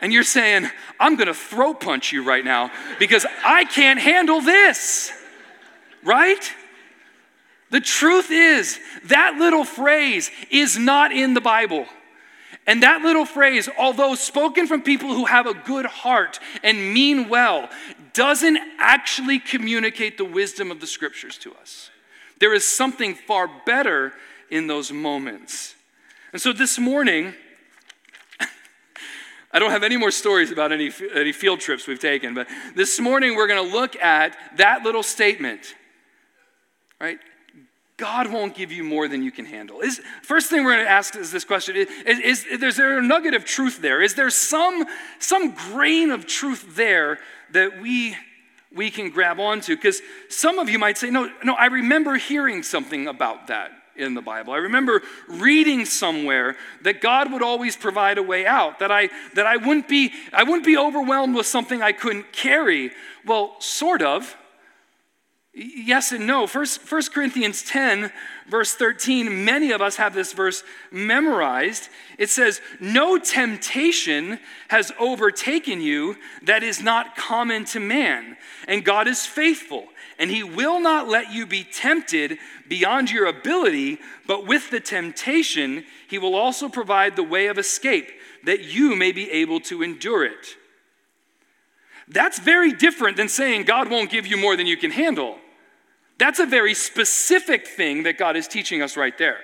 And 0.00 0.12
you're 0.12 0.22
saying, 0.22 0.68
I'm 0.98 1.16
to 1.26 1.34
throw 1.34 1.74
punch 1.74 2.12
you 2.12 2.24
right 2.24 2.44
now 2.44 2.70
because 2.98 3.26
I 3.44 3.64
can't 3.64 4.00
handle 4.00 4.40
this. 4.40 5.12
Right? 6.02 6.52
The 7.70 7.80
truth 7.80 8.30
is, 8.30 8.78
that 9.04 9.36
little 9.38 9.64
phrase 9.64 10.30
is 10.50 10.78
not 10.78 11.12
in 11.12 11.34
the 11.34 11.40
Bible. 11.40 11.86
And 12.66 12.82
that 12.82 13.02
little 13.02 13.24
phrase, 13.24 13.68
although 13.78 14.14
spoken 14.14 14.66
from 14.66 14.82
people 14.82 15.14
who 15.14 15.24
have 15.26 15.46
a 15.46 15.54
good 15.54 15.86
heart 15.86 16.40
and 16.62 16.92
mean 16.92 17.28
well, 17.28 17.68
doesn't 18.12 18.58
actually 18.78 19.38
communicate 19.38 20.18
the 20.18 20.24
wisdom 20.24 20.70
of 20.70 20.80
the 20.80 20.86
scriptures 20.86 21.38
to 21.38 21.52
us. 21.54 21.90
There 22.38 22.54
is 22.54 22.66
something 22.66 23.14
far 23.14 23.48
better 23.66 24.12
in 24.50 24.66
those 24.66 24.92
moments. 24.92 25.74
And 26.32 26.40
so 26.40 26.52
this 26.52 26.78
morning, 26.78 27.34
I 29.52 29.58
don't 29.58 29.70
have 29.70 29.82
any 29.82 29.96
more 29.96 30.10
stories 30.10 30.50
about 30.50 30.72
any, 30.72 30.90
any 31.14 31.32
field 31.32 31.60
trips 31.60 31.86
we've 31.86 31.98
taken, 31.98 32.34
but 32.34 32.48
this 32.74 33.00
morning 33.00 33.34
we're 33.34 33.48
going 33.48 33.64
to 33.64 33.76
look 33.76 33.96
at 33.96 34.36
that 34.56 34.82
little 34.82 35.02
statement, 35.02 35.74
right? 37.00 37.18
God 37.96 38.32
won't 38.32 38.54
give 38.54 38.72
you 38.72 38.82
more 38.82 39.08
than 39.08 39.22
you 39.22 39.30
can 39.30 39.44
handle. 39.44 39.80
Is, 39.80 40.00
first 40.22 40.48
thing 40.48 40.64
we're 40.64 40.74
going 40.74 40.86
to 40.86 40.90
ask 40.90 41.14
is 41.16 41.30
this 41.30 41.44
question 41.44 41.76
is, 41.76 41.88
is, 42.06 42.44
is, 42.46 42.76
there 42.76 42.98
a 42.98 43.02
nugget 43.02 43.34
of 43.34 43.44
truth 43.44 43.82
there? 43.82 44.00
Is 44.00 44.14
there 44.14 44.30
some, 44.30 44.86
some 45.18 45.54
grain 45.54 46.10
of 46.10 46.26
truth 46.26 46.76
there 46.76 47.18
that 47.52 47.82
we, 47.82 48.16
we 48.74 48.90
can 48.90 49.10
grab 49.10 49.38
onto? 49.38 49.76
Because 49.76 50.00
some 50.30 50.58
of 50.58 50.70
you 50.70 50.78
might 50.78 50.96
say, 50.96 51.10
no, 51.10 51.30
no, 51.44 51.54
I 51.54 51.66
remember 51.66 52.14
hearing 52.16 52.62
something 52.62 53.06
about 53.06 53.48
that 53.48 53.72
in 54.00 54.14
the 54.14 54.22
Bible. 54.22 54.52
I 54.52 54.58
remember 54.58 55.02
reading 55.28 55.84
somewhere 55.84 56.56
that 56.82 57.00
God 57.00 57.32
would 57.32 57.42
always 57.42 57.76
provide 57.76 58.18
a 58.18 58.22
way 58.22 58.46
out, 58.46 58.78
that 58.80 58.90
I 58.90 59.10
that 59.34 59.46
I 59.46 59.56
wouldn't 59.56 59.88
be 59.88 60.12
I 60.32 60.42
wouldn't 60.42 60.64
be 60.64 60.76
overwhelmed 60.76 61.34
with 61.34 61.46
something 61.46 61.82
I 61.82 61.92
couldn't 61.92 62.32
carry. 62.32 62.92
Well, 63.24 63.56
sort 63.60 64.02
of. 64.02 64.36
Yes 65.52 66.12
and 66.12 66.28
no. 66.28 66.46
First, 66.46 66.90
1 66.90 67.02
Corinthians 67.12 67.64
10, 67.64 68.12
verse 68.48 68.74
13, 68.74 69.44
many 69.44 69.72
of 69.72 69.82
us 69.82 69.96
have 69.96 70.14
this 70.14 70.32
verse 70.32 70.62
memorized. 70.92 71.88
It 72.18 72.30
says, 72.30 72.60
No 72.78 73.18
temptation 73.18 74.38
has 74.68 74.92
overtaken 74.96 75.80
you 75.80 76.16
that 76.42 76.62
is 76.62 76.80
not 76.80 77.16
common 77.16 77.64
to 77.66 77.80
man, 77.80 78.36
and 78.68 78.84
God 78.84 79.08
is 79.08 79.26
faithful 79.26 79.88
and 80.20 80.30
he 80.30 80.44
will 80.44 80.78
not 80.80 81.08
let 81.08 81.32
you 81.32 81.46
be 81.46 81.64
tempted 81.64 82.36
beyond 82.68 83.10
your 83.10 83.24
ability, 83.24 83.98
but 84.26 84.46
with 84.46 84.70
the 84.70 84.78
temptation, 84.78 85.82
he 86.08 86.18
will 86.18 86.34
also 86.34 86.68
provide 86.68 87.16
the 87.16 87.22
way 87.22 87.46
of 87.46 87.58
escape 87.58 88.10
that 88.44 88.60
you 88.60 88.94
may 88.94 89.12
be 89.12 89.30
able 89.30 89.60
to 89.60 89.82
endure 89.82 90.24
it. 90.24 90.56
That's 92.06 92.38
very 92.38 92.72
different 92.72 93.16
than 93.16 93.30
saying 93.30 93.64
God 93.64 93.90
won't 93.90 94.10
give 94.10 94.26
you 94.26 94.36
more 94.36 94.56
than 94.56 94.66
you 94.66 94.76
can 94.76 94.90
handle. 94.90 95.38
That's 96.18 96.38
a 96.38 96.46
very 96.46 96.74
specific 96.74 97.66
thing 97.66 98.02
that 98.02 98.18
God 98.18 98.36
is 98.36 98.46
teaching 98.46 98.82
us 98.82 98.98
right 98.98 99.16
there. 99.16 99.38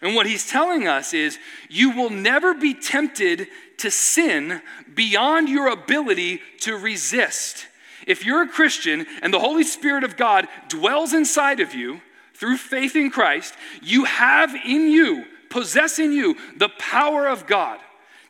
And 0.00 0.14
what 0.14 0.26
he's 0.26 0.48
telling 0.48 0.86
us 0.86 1.12
is 1.12 1.40
you 1.68 1.90
will 1.90 2.10
never 2.10 2.54
be 2.54 2.72
tempted 2.72 3.48
to 3.78 3.90
sin 3.90 4.62
beyond 4.94 5.48
your 5.48 5.68
ability 5.68 6.40
to 6.60 6.76
resist. 6.76 7.66
If 8.06 8.24
you're 8.24 8.42
a 8.42 8.48
Christian 8.48 9.06
and 9.22 9.32
the 9.32 9.38
Holy 9.38 9.64
Spirit 9.64 10.04
of 10.04 10.16
God 10.16 10.48
dwells 10.68 11.12
inside 11.12 11.60
of 11.60 11.74
you 11.74 12.00
through 12.34 12.56
faith 12.56 12.96
in 12.96 13.10
Christ, 13.10 13.54
you 13.82 14.04
have 14.04 14.54
in 14.54 14.90
you, 14.90 15.26
possess 15.50 15.98
in 15.98 16.12
you, 16.12 16.36
the 16.56 16.70
power 16.78 17.28
of 17.28 17.46
God 17.46 17.78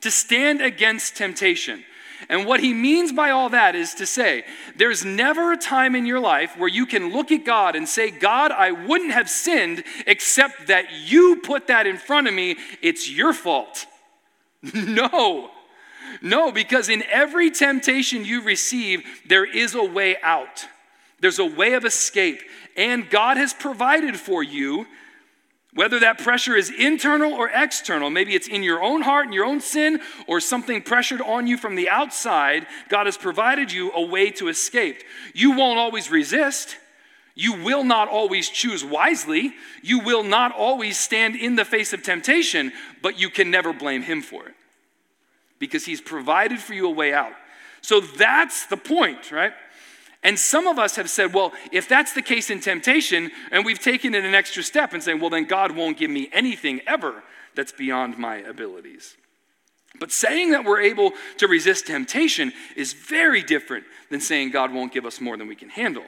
to 0.01 0.11
stand 0.11 0.61
against 0.61 1.17
temptation. 1.17 1.85
And 2.29 2.47
what 2.47 2.61
he 2.61 2.75
means 2.75 3.13
by 3.13 3.31
all 3.31 3.49
that 3.51 3.75
is 3.75 3.95
to 3.95 4.07
say, 4.07 4.45
there's 4.77 5.05
never 5.05 5.53
a 5.53 5.57
time 5.57 5.95
in 5.95 6.05
your 6.05 6.21
life 6.21 6.57
where 6.59 6.69
you 6.69 6.85
can 6.85 7.13
look 7.13 7.33
at 7.33 7.45
God 7.45 7.77
and 7.77 7.89
say, 7.89 8.11
God, 8.11 8.53
I 8.53 8.73
wouldn't 8.73 9.13
have 9.13 9.31
sinned 9.31 9.85
except 10.07 10.67
that 10.67 10.93
you 10.93 11.41
put 11.43 11.69
that 11.69 11.87
in 11.87 11.97
front 11.97 12.29
of 12.29 12.35
me. 12.35 12.57
It's 12.83 13.11
your 13.11 13.33
fault. 13.33 13.87
no. 14.75 15.51
No, 16.23 16.53
because 16.53 16.89
in 16.89 17.03
every 17.11 17.51
temptation 17.51 18.25
you 18.25 18.43
receive, 18.43 19.03
there 19.27 19.45
is 19.45 19.75
a 19.75 19.85
way 19.85 20.17
out. 20.23 20.67
There's 21.21 21.39
a 21.39 21.47
way 21.47 21.75
of 21.75 21.85
escape. 21.85 22.43
And 22.77 23.09
God 23.11 23.37
has 23.37 23.53
provided 23.53 24.17
for 24.17 24.43
you, 24.43 24.87
whether 25.75 26.01
that 26.01 26.19
pressure 26.19 26.57
is 26.57 26.71
internal 26.71 27.33
or 27.33 27.49
external, 27.49 28.11
maybe 28.11 28.35
it's 28.35 28.49
in 28.49 28.63
your 28.63 28.83
own 28.83 29.03
heart 29.03 29.27
and 29.27 29.35
your 29.35 29.45
own 29.45 29.61
sin, 29.61 30.01
or 30.27 30.41
something 30.41 30.83
pressured 30.83 31.21
on 31.21 31.47
you 31.47 31.57
from 31.57 31.77
the 31.77 31.89
outside, 31.89 32.67
God 32.89 33.07
has 33.07 33.17
provided 33.17 33.71
you 33.71 33.93
a 33.93 34.03
way 34.03 34.31
to 34.33 34.49
escape. 34.49 35.03
You 35.33 35.53
won't 35.53 35.79
always 35.79 36.11
resist. 36.11 36.77
You 37.35 37.63
will 37.63 37.85
not 37.85 38.09
always 38.09 38.49
choose 38.49 38.85
wisely. 38.85 39.55
You 39.83 40.01
will 40.01 40.25
not 40.25 40.53
always 40.53 40.99
stand 40.99 41.37
in 41.37 41.55
the 41.55 41.65
face 41.65 41.93
of 41.93 42.03
temptation, 42.03 42.73
but 43.01 43.21
you 43.21 43.31
can 43.31 43.51
never 43.51 43.73
blame 43.73 44.03
Him 44.03 44.23
for 44.23 44.47
it 44.47 44.55
because 45.61 45.85
he's 45.85 46.01
provided 46.01 46.59
for 46.59 46.75
you 46.75 46.89
a 46.89 46.91
way 46.91 47.15
out. 47.15 47.33
So 47.81 48.01
that's 48.01 48.67
the 48.67 48.77
point, 48.77 49.31
right? 49.31 49.53
And 50.23 50.39
some 50.39 50.67
of 50.67 50.79
us 50.79 50.97
have 50.97 51.09
said, 51.09 51.33
well, 51.33 51.53
if 51.71 51.89
that's 51.89 52.13
the 52.13 52.23
case 52.23 52.51
in 52.51 52.61
temptation, 52.61 53.31
and 53.53 53.65
we've 53.65 53.79
taken 53.79 54.15
it 54.15 54.25
an 54.25 54.35
extra 54.35 54.63
step 54.63 54.93
and 54.93 55.03
saying, 55.03 55.21
well, 55.21 55.31
then 55.31 55.45
God 55.45 55.73
won't 55.73 55.97
give 55.97 56.11
me 56.11 56.29
anything 56.33 56.81
ever 56.87 57.23
that's 57.55 57.73
beyond 57.73 58.19
my 58.19 58.37
abilities. 58.37 59.17
But 59.99 60.13
saying 60.13 60.53
that 60.53 60.65
we're 60.65 60.81
able 60.81 61.13
to 61.39 61.49
resist 61.49 61.87
temptation 61.87 62.53
is 62.77 62.93
very 62.93 63.43
different 63.43 63.85
than 64.11 64.21
saying 64.21 64.51
God 64.51 64.73
won't 64.73 64.93
give 64.93 65.07
us 65.07 65.21
more 65.21 65.37
than 65.37 65.49
we 65.49 65.57
can 65.57 65.69
handle. 65.69 66.05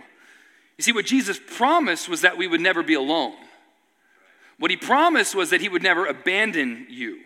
You 0.78 0.84
see, 0.84 0.92
what 0.92 1.06
Jesus 1.06 1.40
promised 1.56 2.08
was 2.08 2.20
that 2.20 2.36
we 2.36 2.46
would 2.46 2.60
never 2.60 2.82
be 2.82 2.94
alone. 2.94 3.34
What 4.58 4.70
he 4.70 4.76
promised 4.76 5.34
was 5.34 5.50
that 5.50 5.60
he 5.60 5.68
would 5.68 5.82
never 5.82 6.06
abandon 6.06 6.86
you. 6.88 7.20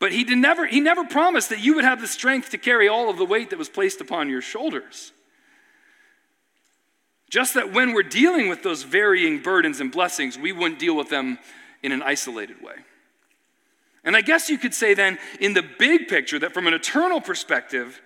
But 0.00 0.12
he, 0.12 0.24
did 0.24 0.38
never, 0.38 0.66
he 0.66 0.80
never 0.80 1.04
promised 1.04 1.50
that 1.50 1.60
you 1.60 1.74
would 1.76 1.84
have 1.84 2.00
the 2.00 2.08
strength 2.08 2.50
to 2.50 2.58
carry 2.58 2.88
all 2.88 3.08
of 3.08 3.16
the 3.16 3.24
weight 3.24 3.50
that 3.50 3.58
was 3.58 3.68
placed 3.68 4.00
upon 4.00 4.28
your 4.28 4.42
shoulders. 4.42 5.12
Just 7.30 7.54
that 7.54 7.72
when 7.72 7.94
we're 7.94 8.02
dealing 8.02 8.48
with 8.48 8.62
those 8.62 8.82
varying 8.82 9.40
burdens 9.40 9.80
and 9.80 9.90
blessings, 9.90 10.38
we 10.38 10.52
wouldn't 10.52 10.78
deal 10.78 10.96
with 10.96 11.10
them 11.10 11.38
in 11.82 11.92
an 11.92 12.02
isolated 12.02 12.62
way. 12.62 12.74
And 14.04 14.16
I 14.16 14.20
guess 14.20 14.50
you 14.50 14.58
could 14.58 14.74
say 14.74 14.94
then, 14.94 15.18
in 15.40 15.54
the 15.54 15.62
big 15.62 16.08
picture, 16.08 16.38
that 16.38 16.52
from 16.52 16.66
an 16.66 16.74
eternal 16.74 17.20
perspective, 17.20 18.00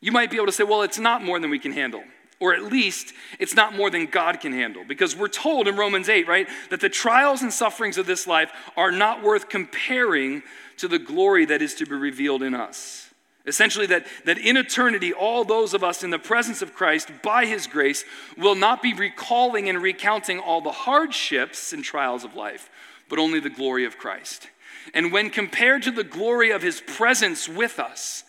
you 0.00 0.12
might 0.12 0.30
be 0.30 0.36
able 0.36 0.46
to 0.46 0.52
say, 0.52 0.64
well, 0.64 0.82
it's 0.82 0.98
not 0.98 1.24
more 1.24 1.40
than 1.40 1.50
we 1.50 1.58
can 1.58 1.72
handle. 1.72 2.04
Or 2.40 2.54
at 2.54 2.62
least 2.62 3.14
it's 3.40 3.54
not 3.54 3.74
more 3.74 3.90
than 3.90 4.06
God 4.06 4.40
can 4.40 4.52
handle. 4.52 4.84
Because 4.86 5.16
we're 5.16 5.28
told 5.28 5.66
in 5.66 5.76
Romans 5.76 6.08
8, 6.08 6.28
right, 6.28 6.48
that 6.70 6.80
the 6.80 6.88
trials 6.88 7.42
and 7.42 7.52
sufferings 7.52 7.98
of 7.98 8.06
this 8.06 8.26
life 8.26 8.52
are 8.76 8.92
not 8.92 9.22
worth 9.22 9.48
comparing 9.48 10.42
to 10.76 10.86
the 10.86 11.00
glory 11.00 11.44
that 11.46 11.62
is 11.62 11.74
to 11.74 11.86
be 11.86 11.96
revealed 11.96 12.42
in 12.42 12.54
us. 12.54 13.10
Essentially, 13.44 13.86
that, 13.86 14.06
that 14.26 14.38
in 14.38 14.56
eternity, 14.56 15.12
all 15.12 15.42
those 15.44 15.72
of 15.72 15.82
us 15.82 16.04
in 16.04 16.10
the 16.10 16.18
presence 16.18 16.60
of 16.60 16.74
Christ, 16.74 17.10
by 17.22 17.46
his 17.46 17.66
grace, 17.66 18.04
will 18.36 18.54
not 18.54 18.82
be 18.82 18.92
recalling 18.92 19.68
and 19.68 19.82
recounting 19.82 20.38
all 20.38 20.60
the 20.60 20.70
hardships 20.70 21.72
and 21.72 21.82
trials 21.82 22.24
of 22.24 22.34
life, 22.34 22.68
but 23.08 23.18
only 23.18 23.40
the 23.40 23.50
glory 23.50 23.84
of 23.86 23.96
Christ. 23.96 24.48
And 24.94 25.12
when 25.12 25.30
compared 25.30 25.82
to 25.84 25.90
the 25.90 26.04
glory 26.04 26.50
of 26.50 26.62
his 26.62 26.80
presence 26.80 27.48
with 27.48 27.78
us, 27.78 28.24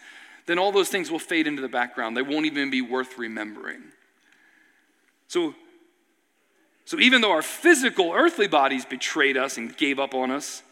then 0.45 0.57
all 0.57 0.71
those 0.71 0.89
things 0.89 1.11
will 1.11 1.19
fade 1.19 1.47
into 1.47 1.61
the 1.61 1.67
background. 1.67 2.15
They 2.15 2.21
won't 2.21 2.45
even 2.45 2.71
be 2.71 2.81
worth 2.81 3.17
remembering. 3.17 3.83
So, 5.29 5.53
so 6.86 7.00
even 7.00 7.21
though 7.21 7.31
our 7.31 7.43
physical 7.43 8.12
earthly 8.13 8.48
bodies 8.48 8.83
betrayed 8.83 9.38
us 9.38 9.57
and 9.57 9.77
gave 9.77 10.00
up 10.00 10.15
on 10.15 10.31
us, 10.31 10.63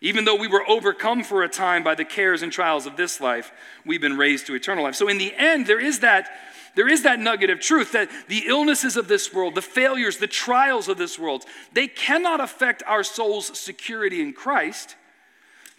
even 0.00 0.24
though 0.24 0.34
we 0.34 0.48
were 0.48 0.68
overcome 0.68 1.22
for 1.22 1.42
a 1.42 1.48
time 1.48 1.82
by 1.84 1.94
the 1.94 2.04
cares 2.04 2.42
and 2.42 2.50
trials 2.50 2.86
of 2.86 2.96
this 2.96 3.20
life, 3.20 3.52
we've 3.84 4.00
been 4.00 4.16
raised 4.16 4.46
to 4.46 4.54
eternal 4.54 4.84
life. 4.84 4.94
So 4.94 5.08
in 5.08 5.18
the 5.18 5.34
end, 5.36 5.66
there 5.66 5.80
is 5.80 6.00
that 6.00 6.30
there 6.74 6.88
is 6.88 7.02
that 7.02 7.18
nugget 7.18 7.50
of 7.50 7.58
truth 7.60 7.92
that 7.92 8.08
the 8.28 8.44
illnesses 8.46 8.96
of 8.96 9.08
this 9.08 9.34
world, 9.34 9.56
the 9.56 9.62
failures, 9.62 10.18
the 10.18 10.28
trials 10.28 10.86
of 10.86 10.96
this 10.96 11.18
world, 11.18 11.44
they 11.72 11.88
cannot 11.88 12.40
affect 12.40 12.84
our 12.86 13.02
soul's 13.02 13.58
security 13.58 14.22
in 14.22 14.32
Christ. 14.32 14.94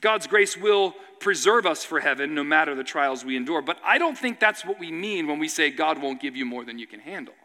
God's 0.01 0.27
grace 0.27 0.57
will 0.57 0.93
preserve 1.19 1.65
us 1.65 1.85
for 1.85 2.01
heaven 2.01 2.35
no 2.35 2.43
matter 2.43 2.75
the 2.75 2.83
trials 2.83 3.23
we 3.23 3.37
endure. 3.37 3.61
But 3.61 3.79
I 3.83 3.97
don't 3.97 4.17
think 4.17 4.39
that's 4.39 4.65
what 4.65 4.77
we 4.77 4.91
mean 4.91 5.25
when 5.25 5.39
we 5.39 5.47
say 5.47 5.69
God 5.69 6.01
won't 6.01 6.21
give 6.21 6.35
you 6.35 6.45
more 6.45 6.65
than 6.65 6.77
you 6.77 6.87
can 6.87 6.99
handle. 6.99 7.35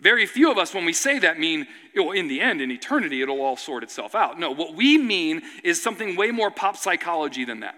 Very 0.00 0.26
few 0.26 0.50
of 0.50 0.58
us, 0.58 0.74
when 0.74 0.84
we 0.84 0.92
say 0.92 1.18
that, 1.20 1.38
mean, 1.38 1.66
well, 1.94 2.10
in 2.10 2.28
the 2.28 2.40
end, 2.40 2.60
in 2.60 2.70
eternity, 2.70 3.22
it'll 3.22 3.40
all 3.40 3.56
sort 3.56 3.82
itself 3.82 4.14
out. 4.14 4.38
No, 4.38 4.50
what 4.50 4.74
we 4.74 4.98
mean 4.98 5.42
is 5.64 5.82
something 5.82 6.16
way 6.16 6.30
more 6.30 6.50
pop 6.50 6.76
psychology 6.76 7.44
than 7.44 7.60
that. 7.60 7.76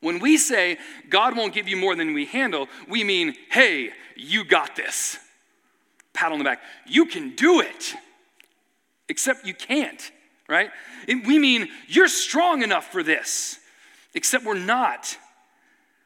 When 0.00 0.18
we 0.18 0.36
say 0.36 0.76
God 1.08 1.34
won't 1.34 1.54
give 1.54 1.66
you 1.66 1.78
more 1.78 1.96
than 1.96 2.12
we 2.12 2.26
handle, 2.26 2.68
we 2.88 3.04
mean, 3.04 3.34
hey, 3.50 3.90
you 4.16 4.44
got 4.44 4.76
this. 4.76 5.18
Pat 6.12 6.30
on 6.30 6.38
the 6.38 6.44
back. 6.44 6.60
You 6.86 7.06
can 7.06 7.34
do 7.34 7.60
it. 7.60 7.94
Except 9.08 9.46
you 9.46 9.54
can't, 9.54 10.12
right? 10.48 10.70
we 11.08 11.38
mean, 11.38 11.68
you're 11.88 12.08
strong 12.08 12.62
enough 12.62 12.92
for 12.92 13.02
this. 13.02 13.58
Except 14.14 14.44
we're 14.44 14.58
not. 14.58 15.16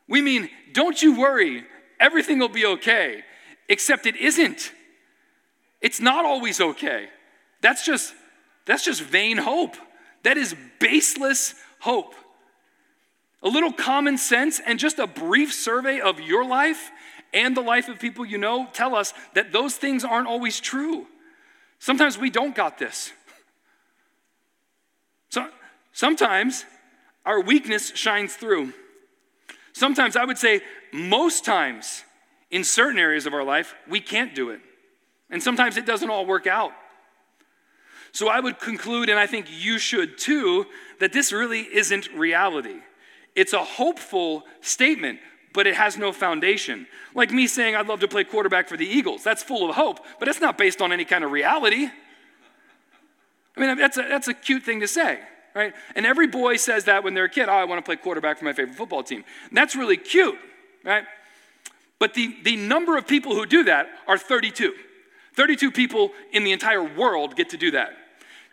We 0.08 0.22
mean, 0.22 0.48
don't 0.72 1.00
you 1.00 1.18
worry, 1.18 1.64
everything 2.00 2.38
will 2.38 2.48
be 2.48 2.66
okay. 2.66 3.22
Except 3.68 4.06
it 4.06 4.16
isn't. 4.16 4.72
It's 5.80 6.00
not 6.00 6.25
always 6.25 6.61
okay. 6.61 7.08
That's 7.61 7.85
just 7.85 8.14
that's 8.66 8.85
just 8.85 9.02
vain 9.02 9.38
hope. 9.38 9.76
That 10.25 10.37
is 10.37 10.54
baseless 10.78 11.54
hope. 11.80 12.14
A 13.42 13.49
little 13.49 13.73
common 13.73 14.18
sense 14.18 14.61
and 14.64 14.78
just 14.78 14.99
a 14.99 15.06
brief 15.06 15.54
survey 15.54 16.00
of 16.00 16.20
your 16.20 16.44
life 16.44 16.90
and 17.32 17.56
the 17.56 17.61
life 17.61 17.88
of 17.88 17.99
people 17.99 18.26
you 18.26 18.38
know 18.38 18.68
tell 18.73 18.94
us 18.94 19.14
that 19.35 19.52
those 19.52 19.76
things 19.76 20.04
aren't 20.04 20.26
always 20.26 20.61
true. 20.61 21.06
Sometimes 21.78 22.18
we 22.18 22.30
don't 22.30 22.54
got 22.54 22.78
this. 22.78 23.12
So 25.30 25.49
sometimes 25.92 26.64
our 27.25 27.40
weakness 27.40 27.92
shines 27.94 28.35
through. 28.35 28.73
Sometimes 29.73 30.16
I 30.16 30.25
would 30.25 30.38
say 30.38 30.61
most 30.92 31.44
times 31.44 32.02
in 32.50 32.64
certain 32.64 32.99
areas 32.99 33.26
of 33.26 33.35
our 33.35 33.44
life 33.44 33.75
we 33.88 34.00
can't 34.00 34.35
do 34.35 34.50
it. 34.50 34.61
And 35.30 35.42
sometimes 35.42 35.76
it 35.76 35.87
doesn't 35.87 36.08
all 36.08 36.26
work 36.26 36.47
out. 36.47 36.73
So 38.12 38.28
I 38.28 38.40
would 38.40 38.58
conclude, 38.58 39.08
and 39.08 39.18
I 39.18 39.26
think 39.26 39.47
you 39.50 39.78
should 39.78 40.18
too, 40.18 40.66
that 41.00 41.12
this 41.12 41.32
really 41.32 41.61
isn't 41.61 42.08
reality. 42.14 42.76
It's 43.37 43.52
a 43.52 43.62
hopeful 43.62 44.44
statement, 44.61 45.20
but 45.52 45.66
it 45.66 45.75
has 45.75 45.97
no 45.97 46.12
foundation. 46.12 46.87
Like 47.14 47.30
me 47.30 47.47
saying 47.47 47.76
I'd 47.76 47.87
love 47.87 48.00
to 48.00 48.08
play 48.08 48.25
quarterback 48.25 48.68
for 48.68 48.76
the 48.76 48.87
Eagles. 48.87 49.23
That's 49.23 49.42
full 49.42 49.68
of 49.68 49.76
hope, 49.76 50.00
but 50.18 50.28
it's 50.28 50.40
not 50.40 50.58
based 50.58 50.80
on 50.80 50.92
any 50.92 51.04
kind 51.04 51.23
of 51.23 51.30
reality. 51.30 51.88
I 53.56 53.61
mean, 53.61 53.76
that's 53.76 53.99
a, 53.99 54.02
that's 54.02 54.28
a 54.28 54.35
cute 54.35 54.62
thing 54.62 54.80
to 54.80 54.88
say, 54.88 55.20
right? 55.54 55.75
And 55.94 56.06
every 56.06 56.26
boy 56.26 56.56
says 56.56 56.85
that 56.85 57.04
when 57.04 57.14
they're 57.14 57.25
a 57.25 57.30
kid, 57.30 57.49
oh, 57.49 57.52
I 57.52 57.64
want 57.64 57.78
to 57.78 57.88
play 57.88 57.97
quarterback 57.97 58.38
for 58.38 58.44
my 58.44 58.52
favorite 58.52 58.76
football 58.76 59.02
team. 59.02 59.25
And 59.49 59.56
that's 59.56 59.76
really 59.76 59.97
cute, 59.97 60.38
right? 60.85 61.04
But 61.99 62.14
the, 62.14 62.37
the 62.44 62.56
number 62.56 62.97
of 62.97 63.06
people 63.06 63.35
who 63.35 63.47
do 63.47 63.64
that 63.64 63.88
are 64.06 64.16
32. 64.16 64.75
32 65.38 65.71
people 65.71 66.11
in 66.33 66.42
the 66.42 66.50
entire 66.50 66.83
world 66.83 67.37
get 67.37 67.50
to 67.50 67.57
do 67.57 67.71
that. 67.71 67.90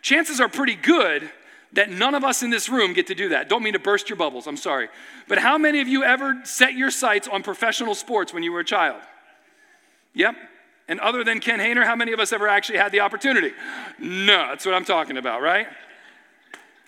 Chances 0.02 0.40
are 0.40 0.48
pretty 0.48 0.76
good 0.76 1.28
that 1.72 1.90
none 1.90 2.14
of 2.14 2.22
us 2.22 2.44
in 2.44 2.50
this 2.50 2.68
room 2.68 2.92
get 2.92 3.08
to 3.08 3.14
do 3.14 3.30
that. 3.30 3.48
Don't 3.48 3.64
mean 3.64 3.72
to 3.72 3.80
burst 3.80 4.08
your 4.08 4.16
bubbles, 4.16 4.46
I'm 4.46 4.56
sorry. 4.56 4.88
But 5.26 5.38
how 5.38 5.58
many 5.58 5.80
of 5.80 5.88
you 5.88 6.04
ever 6.04 6.40
set 6.44 6.74
your 6.74 6.92
sights 6.92 7.26
on 7.26 7.42
professional 7.42 7.96
sports 7.96 8.32
when 8.32 8.44
you 8.44 8.52
were 8.52 8.60
a 8.60 8.64
child? 8.64 9.02
Yep. 10.14 10.36
And 10.86 11.00
other 11.00 11.24
than 11.24 11.40
Ken 11.40 11.58
Hayner, 11.58 11.84
how 11.84 11.96
many 11.96 12.12
of 12.12 12.20
us 12.20 12.32
ever 12.32 12.46
actually 12.46 12.78
had 12.78 12.92
the 12.92 13.00
opportunity? 13.00 13.50
No, 13.98 14.46
that's 14.50 14.64
what 14.64 14.76
I'm 14.76 14.84
talking 14.84 15.16
about, 15.16 15.42
right? 15.42 15.66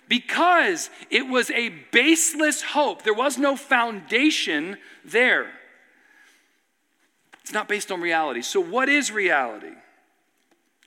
Because 0.07 0.89
it 1.11 1.27
was 1.27 1.51
a 1.51 1.69
baseless 1.91 2.61
hope. 2.61 3.03
There 3.03 3.13
was 3.13 3.37
no 3.37 3.57
foundation 3.57 4.77
there. 5.03 5.51
It's 7.41 7.51
not 7.51 7.67
based 7.67 7.91
on 7.91 7.99
reality. 7.99 8.43
So, 8.43 8.61
what 8.61 8.87
is 8.87 9.11
reality? 9.11 9.73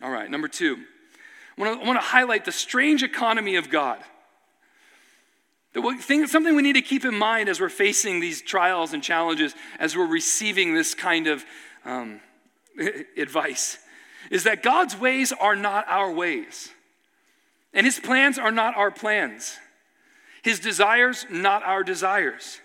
All 0.02 0.11
right, 0.11 0.28
number 0.28 0.49
two, 0.49 0.78
I 1.56 1.62
want 1.62 1.97
to, 1.97 2.00
highlight 2.00 2.44
the 2.44 2.50
strange 2.50 3.04
economy 3.04 3.54
of 3.54 3.71
God. 3.71 4.00
Thing, 6.00 6.26
something 6.26 6.56
we 6.56 6.62
need 6.62 6.73
to 6.75 6.82
keep 6.82 7.04
in 7.04 7.14
mind 7.14 7.49
as 7.49 7.61
we're 7.61 7.68
facing 7.68 8.18
these 8.18 8.42
trials 8.42 8.92
and 8.92 9.02
challenges, 9.02 9.54
as 9.78 9.97
we're 9.97 10.06
receiving 10.06 10.75
this 10.75 10.94
kind 10.94 11.28
of 11.28 11.44
um, 11.85 12.21
advice, 13.16 13.78
is 14.30 14.42
that 14.44 14.64
God's 14.64 14.97
ways 14.97 15.32
are 15.32 15.54
not 15.54 15.87
our 15.88 16.12
ways, 16.12 16.70
and 17.72 17.87
His 17.87 18.00
plans 18.00 18.38
are 18.38 18.50
not 18.50 18.77
our 18.77 18.90
plans, 18.90 19.57
His 20.42 20.59
desires, 20.59 21.27
not 21.31 21.62
our 21.62 21.85
desires. 21.85 22.61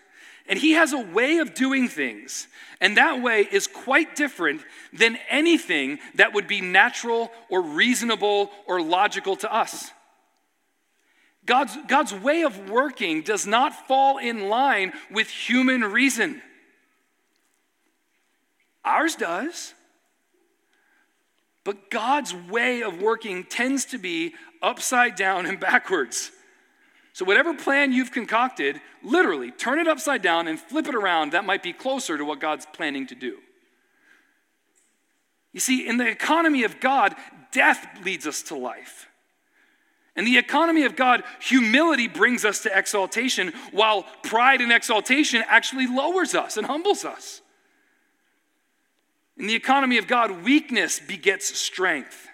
And 0.48 0.58
he 0.58 0.72
has 0.72 0.94
a 0.94 1.00
way 1.00 1.40
of 1.40 1.54
doing 1.54 1.88
things, 1.88 2.48
and 2.80 2.96
that 2.98 3.22
way 3.22 3.48
is 3.52 3.68
quite 3.68 4.16
different 4.16 4.62
than 4.94 5.18
anything 5.30 6.00
that 6.16 6.34
would 6.34 6.48
be 6.48 6.62
natural 6.62 7.32
or 7.50 7.62
reasonable 7.62 8.52
or 8.66 8.82
logical 8.82 9.36
to 9.38 9.54
us. 9.54 9.92
God's, 11.46 11.78
God's 11.88 12.14
way 12.14 12.44
of 12.44 12.70
working 12.70 13.22
does 13.22 13.48
not 13.48 13.88
fall 13.88 14.18
in 14.18 14.50
line 14.50 14.94
with 15.12 15.30
human 15.30 15.82
reason. 15.82 16.42
Ours 18.84 19.16
does. 19.16 19.74
But 21.64 21.90
God's 21.90 22.34
way 22.34 22.84
of 22.84 23.02
working 23.02 23.44
tends 23.44 23.86
to 23.86 23.98
be 23.98 24.34
upside 24.62 25.16
down 25.16 25.46
and 25.46 25.60
backwards. 25.60 26.32
So, 27.18 27.26
whatever 27.26 27.56
plan 27.56 27.94
you've 27.94 28.12
concocted, 28.12 28.80
literally 29.02 29.50
turn 29.50 29.80
it 29.80 29.88
upside 29.88 30.22
down 30.22 30.48
and 30.48 30.60
flip 30.60 30.88
it 30.88 30.94
around. 30.94 31.32
That 31.32 31.46
might 31.46 31.64
be 31.64 31.74
closer 31.74 32.16
to 32.16 32.24
what 32.24 32.40
God's 32.40 32.68
planning 32.68 33.08
to 33.08 33.16
do. 33.16 33.40
You 35.52 35.60
see, 35.60 35.88
in 35.88 35.98
the 35.98 36.08
economy 36.08 36.64
of 36.64 36.80
God, 36.80 37.16
death 37.52 37.88
leads 38.04 38.28
us 38.28 38.44
to 38.44 38.56
life. 38.56 39.08
In 40.16 40.26
the 40.26 40.38
economy 40.38 40.84
of 40.84 40.96
God, 40.96 41.24
humility 41.42 42.08
brings 42.08 42.46
us 42.46 42.62
to 42.62 42.78
exaltation, 42.78 43.52
while 43.72 44.06
pride 44.22 44.62
and 44.62 44.72
exaltation 44.72 45.44
actually 45.48 45.88
lowers 45.88 46.36
us 46.36 46.56
and 46.56 46.68
humbles 46.68 47.04
us. 47.04 47.42
In 49.38 49.48
the 49.48 49.56
economy 49.56 49.98
of 49.98 50.06
God, 50.06 50.44
weakness 50.44 51.00
begets 51.00 51.58
strength. 51.58 52.28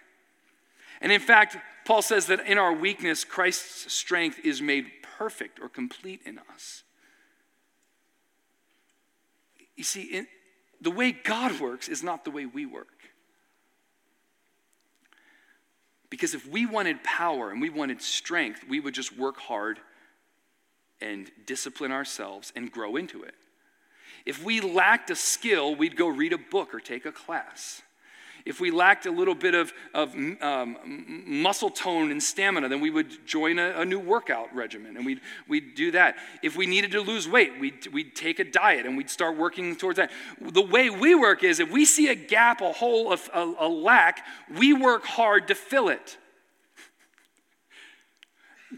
And 1.00 1.10
in 1.10 1.22
fact, 1.22 1.56
Paul 1.86 2.02
says 2.02 2.28
that 2.28 2.46
in 2.48 2.58
our 2.58 2.74
weakness, 2.74 3.24
Christ's 3.24 3.94
strength 3.94 4.40
is 4.44 4.62
made 4.62 4.86
perfect 5.18 5.60
or 5.60 5.70
complete 5.70 6.22
in 6.26 6.40
us. 6.54 6.84
You 9.76 9.84
see, 9.84 10.04
in, 10.04 10.28
the 10.82 10.92
way 10.92 11.12
God 11.12 11.60
works 11.60 11.88
is 11.88 12.04
not 12.04 12.26
the 12.26 12.32
way 12.32 12.46
we 12.46 12.66
work. 12.66 12.88
Because 16.10 16.36
if 16.36 16.48
we 16.48 16.66
wanted 16.66 17.04
power 17.04 17.50
and 17.50 17.60
we 17.60 17.70
wanted 17.70 18.02
strength, 18.02 18.64
we 18.70 18.80
would 18.80 18.94
just 18.94 19.18
work 19.18 19.38
hard 19.40 19.80
and 21.02 21.32
discipline 21.46 21.92
ourselves 21.92 22.54
and 22.56 22.72
grow 22.72 22.96
into 22.96 23.24
it. 23.24 23.34
If 24.26 24.44
we 24.44 24.62
lacked 24.62 25.10
a 25.10 25.16
skill, 25.16 25.76
we'd 25.76 25.98
go 25.98 26.08
read 26.08 26.32
a 26.32 26.38
book 26.38 26.74
or 26.74 26.80
take 26.80 27.06
a 27.06 27.12
class. 27.12 27.82
If 28.46 28.60
we 28.60 28.72
lacked 28.72 29.06
a 29.06 29.12
little 29.12 29.36
bit 29.36 29.56
of, 29.56 29.72
of 29.94 30.14
um, 30.42 31.24
muscle 31.26 31.70
tone 31.70 32.12
and 32.12 32.22
stamina, 32.22 32.68
then 32.68 32.82
we 32.82 32.90
would 32.90 33.26
join 33.26 33.58
a, 33.58 33.82
a, 33.82 33.86
new 33.86 34.00
workout 34.00 34.54
regimen 34.54 34.98
and 34.98 35.06
we'd, 35.06 35.22
we'd 35.48 35.76
do 35.76 35.92
that. 35.92 36.18
If 36.42 36.58
we 36.58 36.66
needed 36.66 36.92
to 36.92 37.00
lose 37.00 37.28
weight, 37.28 37.58
we'd, 37.58 37.88
we'd 37.88 38.16
take 38.16 38.40
a 38.40 38.44
diet 38.44 38.86
and 38.86 38.98
we'd 38.98 39.10
start 39.10 39.38
working 39.38 39.78
towards 39.78 39.96
that. 39.96 40.12
The 40.42 40.62
way 40.62 40.90
we 40.90 41.16
work 41.16 41.44
is 41.44 41.62
if 41.62 41.72
we 41.72 41.86
see 41.86 42.10
a 42.10 42.16
gap, 42.16 42.60
a 42.60 42.74
hole, 42.74 43.14
a, 43.14 43.20
a, 43.34 43.56
a 43.60 43.68
lack, 43.70 44.26
we 44.58 44.74
work 44.74 45.06
hard 45.06 45.48
to 45.48 45.56
fill 45.56 45.88
it. 45.88 46.18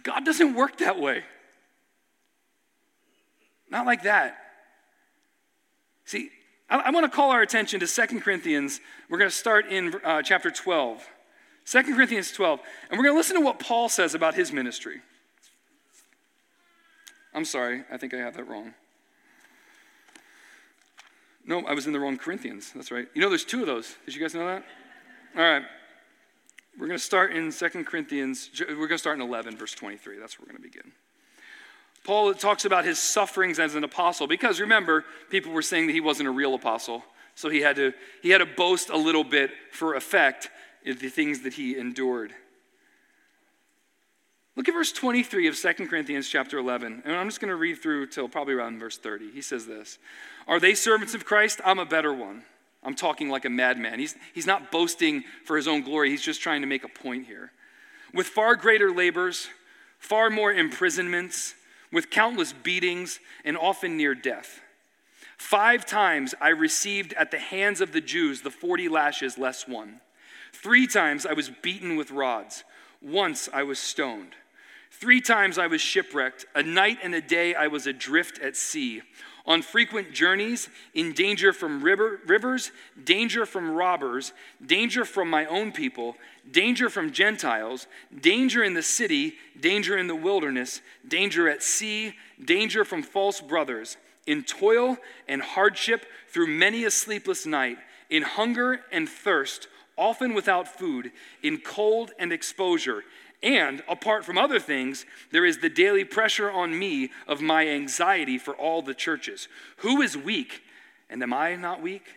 God 0.04 0.26
doesn't 0.26 0.54
work 0.54 0.78
that 0.78 1.00
way. 1.00 1.24
Not 3.70 3.88
like 3.88 4.04
that. 4.04 4.38
See, 6.06 6.30
I, 6.70 6.90
want 6.92 7.06
to 7.06 7.16
call 7.16 7.32
our 7.32 7.42
attention 7.42 7.80
to 7.82 7.88
Second 7.88 8.22
Corinthians. 8.22 8.82
We're 9.10 9.20
going 9.20 9.30
to 9.30 9.36
start 9.36 9.68
in 9.68 9.96
uh, 10.04 10.22
chapter 10.22 10.50
12. 10.50 11.08
2 11.66 11.84
Corinthians 11.96 12.32
12. 12.32 12.60
And 12.90 12.98
we're 12.98 13.04
going 13.04 13.14
to 13.14 13.18
listen 13.18 13.36
to 13.36 13.42
what 13.42 13.60
Paul 13.60 13.90
says 13.90 14.16
about 14.16 14.36
his 14.36 14.52
ministry. 14.52 15.02
I'm 17.34 17.46
sorry, 17.46 17.84
I 17.92 17.98
think 17.98 18.14
I 18.14 18.18
have 18.18 18.36
that 18.38 18.48
wrong. 18.48 18.74
No, 21.46 21.66
I 21.66 21.74
was 21.74 21.86
in 21.86 21.94
the 21.94 22.00
wrong 22.00 22.18
Corinthians. 22.18 22.72
That's 22.74 22.92
right. 22.92 23.08
You 23.14 23.22
know, 23.22 23.30
there's 23.30 23.46
two 23.46 23.62
of 23.62 23.68
those. 23.68 23.96
Did 24.06 24.16
you 24.16 24.22
guys 24.22 24.34
know 24.34 24.48
that? 24.48 24.64
All 25.36 25.44
right. 25.44 25.64
We're 26.80 26.88
going 26.88 26.98
to 26.98 27.04
start 27.04 27.32
in 27.32 27.52
2 27.52 27.70
Corinthians. 27.84 28.50
We're 28.60 28.76
going 28.76 28.90
to 28.90 28.98
start 28.98 29.18
in 29.18 29.22
11, 29.22 29.56
verse 29.56 29.74
23. 29.74 30.18
That's 30.18 30.40
where 30.40 30.46
we're 30.46 30.58
going 30.58 30.64
to 30.64 30.70
begin. 30.70 30.92
Paul 32.06 32.34
talks 32.36 32.66
about 32.66 32.86
his 32.86 33.00
sufferings 33.00 33.60
as 33.60 33.74
an 33.74 33.84
apostle 33.84 34.28
because 34.28 34.62
remember, 34.62 35.04
people 35.30 35.52
were 35.52 35.64
saying 35.64 35.88
that 35.88 35.94
he 35.94 36.02
wasn't 36.02 36.30
a 36.30 36.32
real 36.32 36.54
apostle. 36.54 37.04
So 37.34 37.50
he 37.50 37.62
had 37.62 37.76
to, 37.78 37.94
he 38.22 38.30
had 38.30 38.38
to 38.38 38.46
boast 38.46 38.90
a 38.90 38.98
little 38.98 39.24
bit 39.24 39.52
for 39.72 39.96
effect 39.96 40.50
in 40.84 40.98
the 41.00 41.10
things 41.10 41.42
that 41.42 41.54
he 41.54 41.78
endured. 41.78 42.32
Look 44.56 44.70
at 44.70 44.74
verse 44.74 44.92
23 44.94 45.48
of 45.48 45.60
2 45.60 45.74
Corinthians 45.88 46.30
chapter 46.30 46.58
11. 46.60 47.02
And 47.04 47.16
I'm 47.16 47.28
just 47.28 47.42
going 47.42 47.50
to 47.50 47.58
read 47.58 47.82
through 47.82 48.08
till 48.08 48.30
probably 48.30 48.54
around 48.54 48.80
verse 48.80 48.98
30. 48.98 49.32
He 49.32 49.42
says 49.42 49.66
this 49.66 49.98
Are 50.48 50.60
they 50.60 50.76
servants 50.76 51.16
of 51.16 51.26
Christ? 51.26 51.60
I'm 51.66 51.80
a 51.80 51.86
better 51.86 52.14
one. 52.14 52.44
I'm 52.84 52.96
talking 52.96 53.30
like 53.30 53.46
a 53.46 53.50
madman. 53.50 53.98
He's, 53.98 54.16
he's 54.34 54.46
not 54.46 54.72
boasting 54.72 55.24
for 55.44 55.58
his 55.58 55.68
own 55.68 55.82
glory, 55.82 56.12
he's 56.12 56.22
just 56.22 56.42
trying 56.42 56.62
to 56.62 56.68
make 56.68 56.84
a 56.84 56.88
point 56.88 57.26
here. 57.26 57.52
With 58.14 58.28
far 58.28 58.56
greater 58.56 58.94
labors, 58.94 59.50
far 59.98 60.30
more 60.30 60.54
imprisonments, 60.54 61.56
with 61.92 62.10
countless 62.10 62.54
beatings, 62.54 63.20
and 63.44 63.58
often 63.58 63.98
near 63.98 64.16
death. 64.16 64.62
Five 65.38 65.86
times 65.86 66.34
I 66.40 66.50
received 66.50 67.14
at 67.14 67.32
the 67.32 67.40
hands 67.40 67.82
of 67.82 67.92
the 67.92 68.02
Jews 68.02 68.42
the 68.42 68.52
40 68.52 68.90
lashes 68.90 69.38
less 69.38 69.68
one. 69.68 70.00
Three 70.54 70.88
times 70.88 71.26
I 71.26 71.34
was 71.34 71.50
beaten 71.50 71.96
with 71.96 72.12
rods. 72.12 72.64
Once 73.02 73.50
I 73.54 73.64
was 73.64 73.78
stoned. 73.78 74.36
Three 74.92 75.20
times 75.20 75.58
I 75.58 75.68
was 75.68 75.82
shipwrecked. 75.82 76.46
A 76.56 76.64
night 76.64 77.00
and 77.04 77.14
a 77.14 77.22
day 77.22 77.54
I 77.54 77.68
was 77.68 77.86
adrift 77.86 78.40
at 78.40 78.56
sea. 78.56 79.02
On 79.48 79.62
frequent 79.62 80.12
journeys, 80.12 80.70
in 80.96 81.14
danger 81.14 81.54
from 81.54 81.84
river, 81.84 82.20
rivers, 82.26 82.72
danger 83.04 83.46
from 83.46 83.72
robbers, 83.72 84.34
danger 84.66 85.06
from 85.06 85.30
my 85.30 85.46
own 85.46 85.72
people, 85.72 86.18
danger 86.52 86.90
from 86.90 87.12
Gentiles, 87.12 87.86
danger 88.22 88.64
in 88.64 88.74
the 88.74 88.82
city, 88.82 89.36
danger 89.60 89.98
in 89.98 90.08
the 90.08 90.16
wilderness, 90.16 90.82
danger 91.08 91.48
at 91.48 91.62
sea, 91.62 92.16
danger 92.44 92.84
from 92.84 93.04
false 93.04 93.40
brothers, 93.40 93.98
in 94.26 94.44
toil 94.44 94.98
and 95.28 95.44
hardship 95.44 96.06
through 96.30 96.48
many 96.48 96.84
a 96.84 96.92
sleepless 96.92 97.46
night, 97.46 97.78
in 98.10 98.24
hunger 98.24 98.82
and 98.92 99.08
thirst, 99.08 99.68
often 99.96 100.34
without 100.34 100.68
food, 100.68 101.12
in 101.44 101.60
cold 101.60 102.12
and 102.18 102.34
exposure 102.34 103.04
and 103.46 103.84
apart 103.88 104.26
from 104.26 104.40
other 104.40 104.60
things, 104.60 105.06
there 105.32 105.46
is 105.46 105.60
the 105.60 105.70
daily 105.70 106.04
pressure 106.04 106.50
on 106.50 106.78
me 106.78 107.12
of 107.28 107.42
my 107.42 107.68
anxiety 107.68 108.40
for 108.40 108.56
all 108.56 108.82
the 108.82 108.96
churches. 108.96 109.48
Who 109.78 110.02
is 110.02 110.18
weak, 110.18 110.64
and 111.12 111.22
am 111.22 111.32
I 111.32 111.56
not 111.56 111.80
weak? 111.80 112.08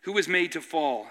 Who 0.00 0.16
is 0.16 0.26
made 0.26 0.52
to 0.52 0.62
fall, 0.62 1.08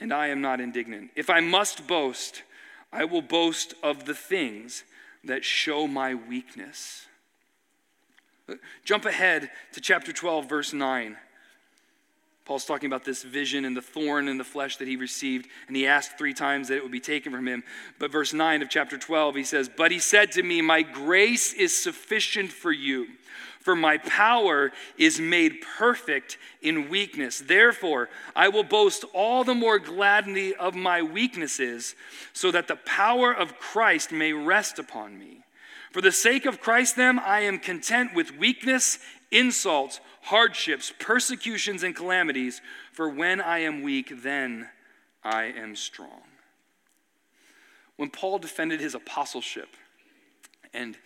and 0.00 0.14
I 0.14 0.28
am 0.28 0.40
not 0.40 0.62
indignant? 0.62 1.10
If 1.14 1.28
I 1.28 1.40
must 1.40 1.86
boast, 1.86 2.42
I 2.90 3.04
will 3.04 3.20
boast 3.20 3.74
of 3.82 4.06
the 4.06 4.14
things 4.14 4.84
that 5.24 5.44
show 5.44 5.86
my 5.86 6.14
weakness. 6.14 7.06
Jump 8.82 9.04
ahead 9.04 9.50
to 9.72 9.80
chapter 9.82 10.10
12, 10.10 10.48
verse 10.48 10.72
9. 10.72 11.18
Paul's 12.44 12.64
talking 12.64 12.88
about 12.88 13.04
this 13.04 13.22
vision 13.22 13.64
and 13.64 13.76
the 13.76 13.82
thorn 13.82 14.26
in 14.26 14.36
the 14.36 14.44
flesh 14.44 14.76
that 14.78 14.88
he 14.88 14.96
received, 14.96 15.46
and 15.68 15.76
he 15.76 15.86
asked 15.86 16.18
three 16.18 16.34
times 16.34 16.68
that 16.68 16.76
it 16.76 16.82
would 16.82 16.90
be 16.90 17.00
taken 17.00 17.30
from 17.30 17.46
him. 17.46 17.62
But 18.00 18.10
verse 18.10 18.32
9 18.32 18.62
of 18.62 18.68
chapter 18.68 18.98
12, 18.98 19.36
he 19.36 19.44
says, 19.44 19.68
But 19.68 19.92
he 19.92 20.00
said 20.00 20.32
to 20.32 20.42
me, 20.42 20.60
My 20.60 20.82
grace 20.82 21.52
is 21.52 21.80
sufficient 21.80 22.50
for 22.50 22.72
you, 22.72 23.06
for 23.60 23.76
my 23.76 23.98
power 23.98 24.72
is 24.98 25.20
made 25.20 25.60
perfect 25.78 26.36
in 26.60 26.88
weakness. 26.88 27.38
Therefore, 27.38 28.08
I 28.34 28.48
will 28.48 28.64
boast 28.64 29.04
all 29.14 29.44
the 29.44 29.54
more 29.54 29.78
gladly 29.78 30.52
of 30.56 30.74
my 30.74 31.00
weaknesses, 31.00 31.94
so 32.32 32.50
that 32.50 32.66
the 32.66 32.76
power 32.76 33.32
of 33.32 33.60
Christ 33.60 34.10
may 34.10 34.32
rest 34.32 34.80
upon 34.80 35.16
me. 35.16 35.41
For 35.92 36.00
the 36.00 36.12
sake 36.12 36.46
of 36.46 36.60
Christ, 36.60 36.96
then, 36.96 37.18
I 37.18 37.40
am 37.40 37.58
content 37.58 38.14
with 38.14 38.36
weakness, 38.36 38.98
insults, 39.30 40.00
hardships, 40.22 40.92
persecutions, 40.98 41.82
and 41.82 41.94
calamities, 41.94 42.62
for 42.92 43.10
when 43.10 43.42
I 43.42 43.58
am 43.58 43.82
weak, 43.82 44.22
then 44.22 44.70
I 45.22 45.44
am 45.44 45.76
strong. 45.76 46.22
When 47.96 48.08
Paul 48.08 48.38
defended 48.38 48.80
his 48.80 48.94
apostleship 48.94 49.68
and, 50.72 50.96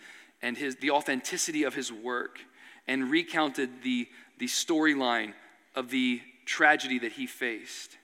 and 0.41 0.57
his, 0.57 0.77
the 0.77 0.91
authenticity 0.91 1.63
of 1.63 1.75
his 1.75 1.91
work 1.91 2.39
and 2.87 3.11
recounted 3.11 3.83
the, 3.83 4.07
the 4.39 4.47
storyline 4.47 5.33
of 5.75 5.89
the 5.89 6.21
tragedy 6.45 6.97
that 6.99 7.11
he 7.11 7.27
faced, 7.27 7.97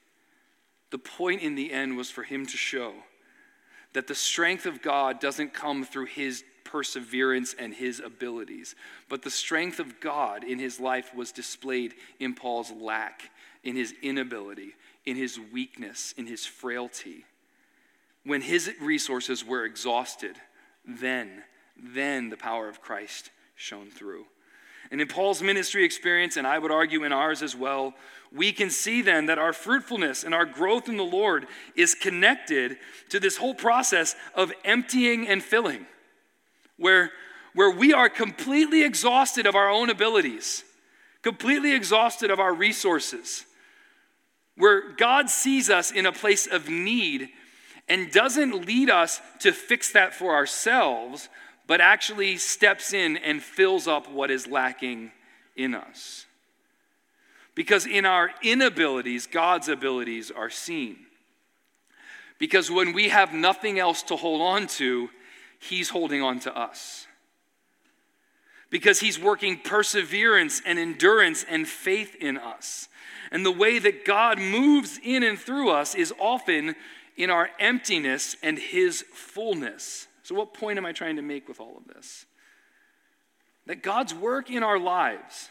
the 0.91 0.97
point 0.97 1.41
in 1.41 1.55
the 1.55 1.71
end 1.71 1.95
was 1.95 2.09
for 2.09 2.23
him 2.23 2.45
to 2.45 2.57
show 2.57 2.93
that 3.93 4.07
the 4.07 4.15
strength 4.15 4.65
of 4.65 4.81
God 4.81 5.21
doesn't 5.21 5.53
come 5.53 5.85
through 5.85 6.05
his 6.07 6.43
perseverance 6.73 7.53
and 7.59 7.71
his 7.71 7.99
abilities. 7.99 8.73
But 9.07 9.21
the 9.21 9.29
strength 9.29 9.79
of 9.79 9.99
God 9.99 10.43
in 10.43 10.57
his 10.57 10.79
life 10.79 11.13
was 11.13 11.31
displayed 11.31 11.93
in 12.19 12.33
Paul's 12.33 12.71
lack, 12.71 13.29
in 13.63 13.75
his 13.75 13.93
inability, 14.01 14.73
in 15.05 15.15
his 15.15 15.39
weakness, 15.53 16.15
in 16.17 16.25
his 16.25 16.47
frailty. 16.47 17.25
When 18.23 18.41
his 18.41 18.71
resources 18.81 19.45
were 19.45 19.65
exhausted, 19.65 20.35
then, 20.83 21.43
then 21.77 22.31
the 22.31 22.37
power 22.37 22.67
of 22.67 22.81
Christ 22.81 23.29
shone 23.53 23.91
through. 23.91 24.25
And 24.89 24.99
in 24.99 25.07
Paul's 25.07 25.43
ministry 25.43 25.85
experience, 25.85 26.37
and 26.37 26.47
I 26.47 26.57
would 26.57 26.71
argue 26.71 27.03
in 27.03 27.13
ours 27.13 27.43
as 27.43 27.55
well, 27.55 27.93
we 28.31 28.51
can 28.51 28.71
see 28.71 29.03
then 29.03 29.27
that 29.27 29.37
our 29.37 29.53
fruitfulness 29.53 30.23
and 30.23 30.33
our 30.33 30.45
growth 30.45 30.89
in 30.89 30.97
the 30.97 31.03
Lord 31.03 31.45
is 31.75 31.93
connected 31.93 32.77
to 33.09 33.19
this 33.19 33.37
whole 33.37 33.53
process 33.53 34.15
of 34.33 34.51
emptying 34.65 35.27
and 35.27 35.43
filling 35.43 35.85
where, 36.77 37.11
where 37.53 37.71
we 37.71 37.93
are 37.93 38.09
completely 38.09 38.83
exhausted 38.83 39.45
of 39.45 39.55
our 39.55 39.69
own 39.69 39.89
abilities, 39.89 40.63
completely 41.21 41.73
exhausted 41.73 42.31
of 42.31 42.39
our 42.39 42.53
resources, 42.53 43.45
where 44.55 44.91
God 44.91 45.29
sees 45.29 45.69
us 45.69 45.91
in 45.91 46.05
a 46.05 46.11
place 46.11 46.47
of 46.47 46.69
need 46.69 47.29
and 47.89 48.11
doesn't 48.11 48.65
lead 48.65 48.89
us 48.89 49.19
to 49.39 49.51
fix 49.51 49.91
that 49.93 50.13
for 50.13 50.35
ourselves, 50.35 51.29
but 51.67 51.81
actually 51.81 52.37
steps 52.37 52.93
in 52.93 53.17
and 53.17 53.41
fills 53.41 53.87
up 53.87 54.09
what 54.09 54.31
is 54.31 54.47
lacking 54.47 55.11
in 55.55 55.75
us. 55.75 56.25
Because 57.55 57.85
in 57.85 58.05
our 58.05 58.31
inabilities, 58.41 59.27
God's 59.27 59.67
abilities 59.69 60.31
are 60.31 60.49
seen. 60.49 60.97
Because 62.39 62.71
when 62.71 62.93
we 62.93 63.09
have 63.09 63.33
nothing 63.33 63.79
else 63.79 64.01
to 64.03 64.15
hold 64.15 64.41
on 64.41 64.67
to, 64.67 65.09
He's 65.63 65.89
holding 65.89 66.21
on 66.21 66.39
to 66.41 66.57
us. 66.57 67.07
Because 68.69 68.99
He's 68.99 69.19
working 69.19 69.59
perseverance 69.59 70.61
and 70.65 70.77
endurance 70.77 71.45
and 71.47 71.67
faith 71.67 72.15
in 72.15 72.37
us. 72.37 72.89
And 73.31 73.45
the 73.45 73.51
way 73.51 73.79
that 73.79 74.03
God 74.03 74.39
moves 74.39 74.99
in 75.01 75.23
and 75.23 75.39
through 75.39 75.69
us 75.69 75.95
is 75.95 76.13
often 76.19 76.75
in 77.15 77.29
our 77.29 77.49
emptiness 77.59 78.35
and 78.43 78.59
His 78.59 79.03
fullness. 79.13 80.07
So, 80.23 80.35
what 80.35 80.53
point 80.53 80.77
am 80.77 80.85
I 80.85 80.91
trying 80.91 81.15
to 81.15 81.21
make 81.21 81.47
with 81.47 81.59
all 81.59 81.77
of 81.77 81.93
this? 81.93 82.25
That 83.65 83.83
God's 83.83 84.13
work 84.13 84.49
in 84.49 84.63
our 84.63 84.79
lives, 84.79 85.49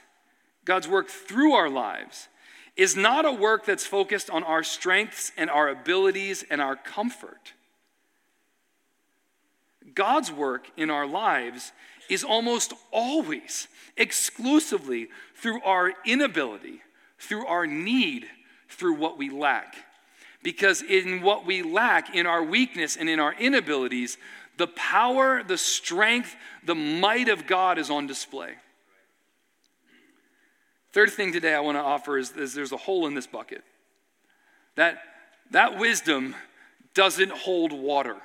God's 0.65 0.89
work 0.89 1.09
through 1.09 1.53
our 1.53 1.71
lives, 1.71 2.29
is 2.77 2.97
not 2.97 3.25
a 3.25 3.33
work 3.33 3.65
that's 3.65 3.87
focused 3.87 4.29
on 4.29 4.43
our 4.43 4.63
strengths 4.63 5.33
and 5.37 5.49
our 5.49 5.69
abilities 5.69 6.45
and 6.51 6.61
our 6.61 6.77
comfort. 6.77 7.53
God's 9.95 10.33
work 10.33 10.71
in 10.77 10.91
our 10.91 11.07
lives 11.07 11.73
is 12.09 12.25
almost 12.25 12.73
always 12.91 13.69
exclusively 13.97 15.09
through 15.37 15.63
our 15.63 15.93
inability, 16.05 16.83
through 17.19 17.47
our 17.47 17.67
need, 17.67 18.27
through 18.69 18.95
what 18.95 19.19
we 19.19 19.31
lack. 19.31 19.77
Because 20.43 20.83
in 20.83 21.23
what 21.23 21.47
we 21.47 21.63
lack, 21.63 22.15
in 22.15 22.27
our 22.27 22.43
weakness 22.43 22.97
and 22.97 23.09
in 23.09 23.21
our 23.21 23.35
inabilities, 23.35 24.19
the 24.57 24.67
power, 24.67 25.43
the 25.43 25.59
strength, 25.59 26.35
the 26.65 26.75
might 26.75 27.29
of 27.29 27.47
God 27.47 27.79
is 27.79 27.91
on 27.91 28.07
display. 28.07 28.55
Third 30.93 31.11
thing 31.11 31.33
today 31.33 31.55
I 31.55 31.61
want 31.61 31.77
to 31.77 31.83
offer 31.83 32.19
is, 32.19 32.33
is 32.33 32.53
there's 32.53 32.73
a 32.73 32.77
hole 32.77 33.07
in 33.07 33.15
this 33.15 33.27
bucket. 33.27 33.63
That, 34.75 34.99
that 35.53 35.79
wisdom 35.79 36.35
doesn't 36.95 37.33
hold 37.33 37.73
water 37.73 38.17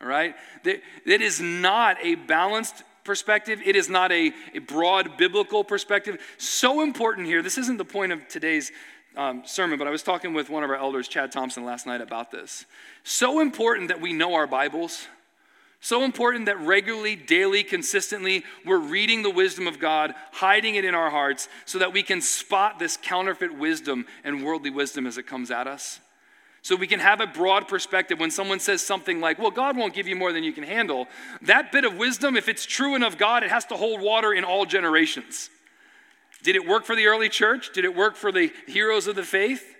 all 0.00 0.08
right? 0.08 0.34
That 0.64 0.80
is 1.06 1.40
not 1.40 1.96
a 2.02 2.14
balanced 2.14 2.82
perspective. 3.04 3.60
It 3.64 3.74
is 3.74 3.88
not 3.88 4.12
a, 4.12 4.32
a 4.54 4.58
broad 4.60 5.16
biblical 5.16 5.64
perspective. 5.64 6.20
So 6.36 6.82
important 6.82 7.26
here. 7.26 7.42
This 7.42 7.58
isn't 7.58 7.78
the 7.78 7.84
point 7.84 8.12
of 8.12 8.28
today's 8.28 8.70
um, 9.16 9.42
sermon, 9.44 9.78
but 9.78 9.88
I 9.88 9.90
was 9.90 10.02
talking 10.02 10.34
with 10.34 10.50
one 10.50 10.62
of 10.62 10.70
our 10.70 10.76
elders, 10.76 11.08
Chad 11.08 11.32
Thompson, 11.32 11.64
last 11.64 11.86
night 11.86 12.00
about 12.00 12.30
this. 12.30 12.66
So 13.02 13.40
important 13.40 13.88
that 13.88 14.00
we 14.00 14.12
know 14.12 14.34
our 14.34 14.46
Bibles. 14.46 15.08
So 15.80 16.04
important 16.04 16.46
that 16.46 16.60
regularly, 16.60 17.16
daily, 17.16 17.62
consistently, 17.62 18.44
we're 18.64 18.78
reading 18.78 19.22
the 19.22 19.30
wisdom 19.30 19.66
of 19.66 19.78
God, 19.78 20.14
hiding 20.32 20.74
it 20.74 20.84
in 20.84 20.94
our 20.94 21.08
hearts, 21.10 21.48
so 21.64 21.78
that 21.78 21.92
we 21.92 22.02
can 22.02 22.20
spot 22.20 22.78
this 22.78 22.96
counterfeit 23.00 23.56
wisdom 23.56 24.06
and 24.22 24.44
worldly 24.44 24.70
wisdom 24.70 25.06
as 25.06 25.18
it 25.18 25.26
comes 25.26 25.50
at 25.50 25.66
us. 25.66 26.00
So 26.62 26.76
we 26.76 26.86
can 26.86 27.00
have 27.00 27.20
a 27.20 27.26
broad 27.26 27.68
perspective 27.68 28.18
when 28.18 28.30
someone 28.30 28.60
says 28.60 28.84
something 28.84 29.20
like, 29.20 29.38
Well, 29.38 29.50
God 29.50 29.76
won't 29.76 29.94
give 29.94 30.08
you 30.08 30.16
more 30.16 30.32
than 30.32 30.44
you 30.44 30.52
can 30.52 30.64
handle. 30.64 31.06
That 31.42 31.72
bit 31.72 31.84
of 31.84 31.96
wisdom, 31.96 32.36
if 32.36 32.48
it's 32.48 32.66
true 32.66 33.02
of 33.04 33.18
God, 33.18 33.42
it 33.42 33.50
has 33.50 33.64
to 33.66 33.76
hold 33.76 34.00
water 34.00 34.32
in 34.32 34.44
all 34.44 34.66
generations. 34.66 35.50
Did 36.42 36.56
it 36.56 36.66
work 36.66 36.84
for 36.84 36.96
the 36.96 37.06
early 37.06 37.28
church? 37.28 37.72
Did 37.72 37.84
it 37.84 37.94
work 37.94 38.16
for 38.16 38.32
the 38.32 38.52
heroes 38.66 39.06
of 39.06 39.16
the 39.16 39.22
faith? 39.22 39.76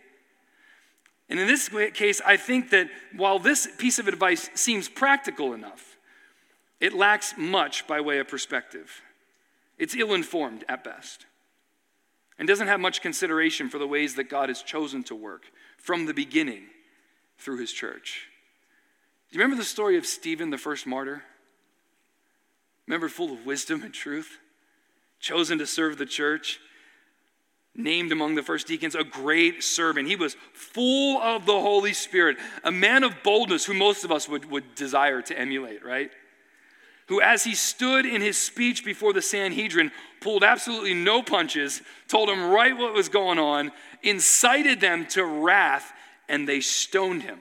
And 1.29 1.39
in 1.39 1.47
this 1.47 1.69
case, 1.95 2.21
I 2.25 2.37
think 2.37 2.71
that 2.71 2.89
while 3.15 3.39
this 3.39 3.69
piece 3.79 3.99
of 3.99 4.09
advice 4.09 4.49
seems 4.55 4.89
practical 4.89 5.53
enough, 5.53 5.97
it 6.81 6.93
lacks 6.95 7.35
much 7.37 7.87
by 7.87 8.01
way 8.01 8.19
of 8.19 8.29
perspective. 8.29 9.03
It's 9.79 9.95
ill 9.95 10.15
informed 10.15 10.65
at 10.69 10.85
best 10.85 11.27
and 12.39 12.49
doesn't 12.49 12.69
have 12.69 12.81
much 12.81 13.03
consideration 13.03 13.69
for 13.69 13.79
the 13.79 13.87
ways 13.87 14.15
that 14.15 14.31
God 14.31 14.49
has 14.49 14.63
chosen 14.63 15.03
to 15.05 15.15
work 15.15 15.43
from 15.79 16.07
the 16.07 16.15
beginning 16.15 16.65
through 17.39 17.59
his 17.59 17.73
church. 17.73 18.29
Do 19.31 19.37
you 19.37 19.43
remember 19.43 19.61
the 19.61 19.67
story 19.67 19.97
of 19.97 20.07
Stephen, 20.07 20.51
the 20.51 20.59
first 20.59 20.87
martyr? 20.87 21.23
Remember, 22.87 23.09
full 23.09 23.33
of 23.33 23.47
wisdom 23.47 23.83
and 23.83 23.93
truth, 23.93 24.39
chosen 25.21 25.59
to 25.59 25.67
serve 25.67 25.99
the 25.99 26.07
church, 26.07 26.61
named 27.75 28.11
among 28.11 28.35
the 28.35 28.43
first 28.43 28.67
deacons, 28.67 28.95
a 28.95 29.05
great 29.05 29.63
servant. 29.63 30.09
He 30.09 30.17
was 30.17 30.37
full 30.53 31.19
of 31.19 31.47
the 31.47 31.61
Holy 31.61 31.93
Spirit, 31.93 32.39
a 32.65 32.73
man 32.73 33.05
of 33.05 33.23
boldness 33.23 33.67
who 33.67 33.75
most 33.75 34.05
of 34.05 34.11
us 34.11 34.29
would, 34.29 34.51
would 34.51 34.75
desire 34.75 35.23
to 35.23 35.39
emulate, 35.39 35.85
right? 35.85 36.11
Who, 37.09 37.21
as 37.21 37.43
he 37.43 37.55
stood 37.55 38.07
in 38.07 38.21
his 38.21 38.39
speech 38.39 38.85
before 38.85 39.13
the 39.13 39.23
Sanhedrin, 39.23 39.91
pulled 40.21 40.45
absolutely 40.45 40.95
no 40.95 41.23
punches, 41.23 41.83
told 42.07 42.29
them 42.29 42.51
right 42.51 42.77
what 42.77 42.93
was 42.93 43.09
going 43.09 43.39
on, 43.39 43.73
incited 44.03 44.81
them 44.81 45.07
to 45.07 45.25
wrath, 45.25 45.93
and 46.29 46.47
they 46.47 46.61
stoned 46.61 47.23
him. 47.23 47.39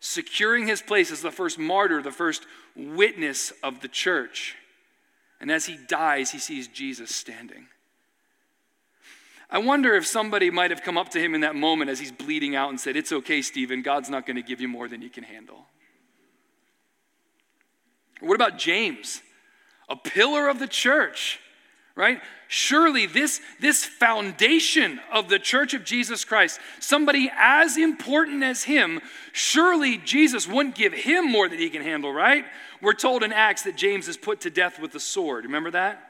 Securing 0.00 0.66
his 0.66 0.82
place 0.82 1.10
as 1.10 1.22
the 1.22 1.30
first 1.30 1.58
martyr, 1.58 2.02
the 2.02 2.10
first 2.10 2.46
witness 2.76 3.52
of 3.62 3.80
the 3.80 3.88
church. 3.88 4.54
And 5.40 5.50
as 5.50 5.66
he 5.66 5.78
dies, 5.88 6.30
he 6.30 6.38
sees 6.38 6.68
Jesus 6.68 7.14
standing. 7.14 7.66
I 9.50 9.58
wonder 9.58 9.94
if 9.94 10.06
somebody 10.06 10.50
might 10.50 10.70
have 10.70 10.82
come 10.82 10.98
up 10.98 11.08
to 11.10 11.20
him 11.20 11.34
in 11.34 11.40
that 11.40 11.56
moment 11.56 11.90
as 11.90 11.98
he's 11.98 12.12
bleeding 12.12 12.54
out 12.54 12.68
and 12.68 12.78
said, 12.78 12.96
It's 12.96 13.12
okay, 13.12 13.40
Stephen, 13.40 13.80
God's 13.80 14.10
not 14.10 14.26
going 14.26 14.36
to 14.36 14.42
give 14.42 14.60
you 14.60 14.68
more 14.68 14.88
than 14.88 15.00
you 15.00 15.08
can 15.08 15.24
handle. 15.24 15.64
What 18.20 18.34
about 18.34 18.58
James? 18.58 19.22
A 19.88 19.96
pillar 19.96 20.48
of 20.48 20.58
the 20.58 20.66
church, 20.66 21.40
right? 21.94 22.20
Surely 22.48 23.06
this, 23.06 23.40
this 23.60 23.84
foundation 23.84 25.00
of 25.12 25.28
the 25.28 25.38
church 25.38 25.74
of 25.74 25.84
Jesus 25.84 26.24
Christ, 26.24 26.60
somebody 26.80 27.30
as 27.36 27.76
important 27.76 28.42
as 28.42 28.64
him, 28.64 29.00
surely 29.32 29.98
Jesus 29.98 30.48
wouldn't 30.48 30.74
give 30.74 30.92
him 30.92 31.30
more 31.30 31.48
than 31.48 31.58
he 31.58 31.70
can 31.70 31.82
handle, 31.82 32.12
right? 32.12 32.44
We're 32.80 32.94
told 32.94 33.22
in 33.22 33.32
Acts 33.32 33.62
that 33.62 33.76
James 33.76 34.08
is 34.08 34.16
put 34.16 34.40
to 34.42 34.50
death 34.50 34.78
with 34.78 34.92
the 34.92 35.00
sword. 35.00 35.44
Remember 35.44 35.70
that? 35.72 36.07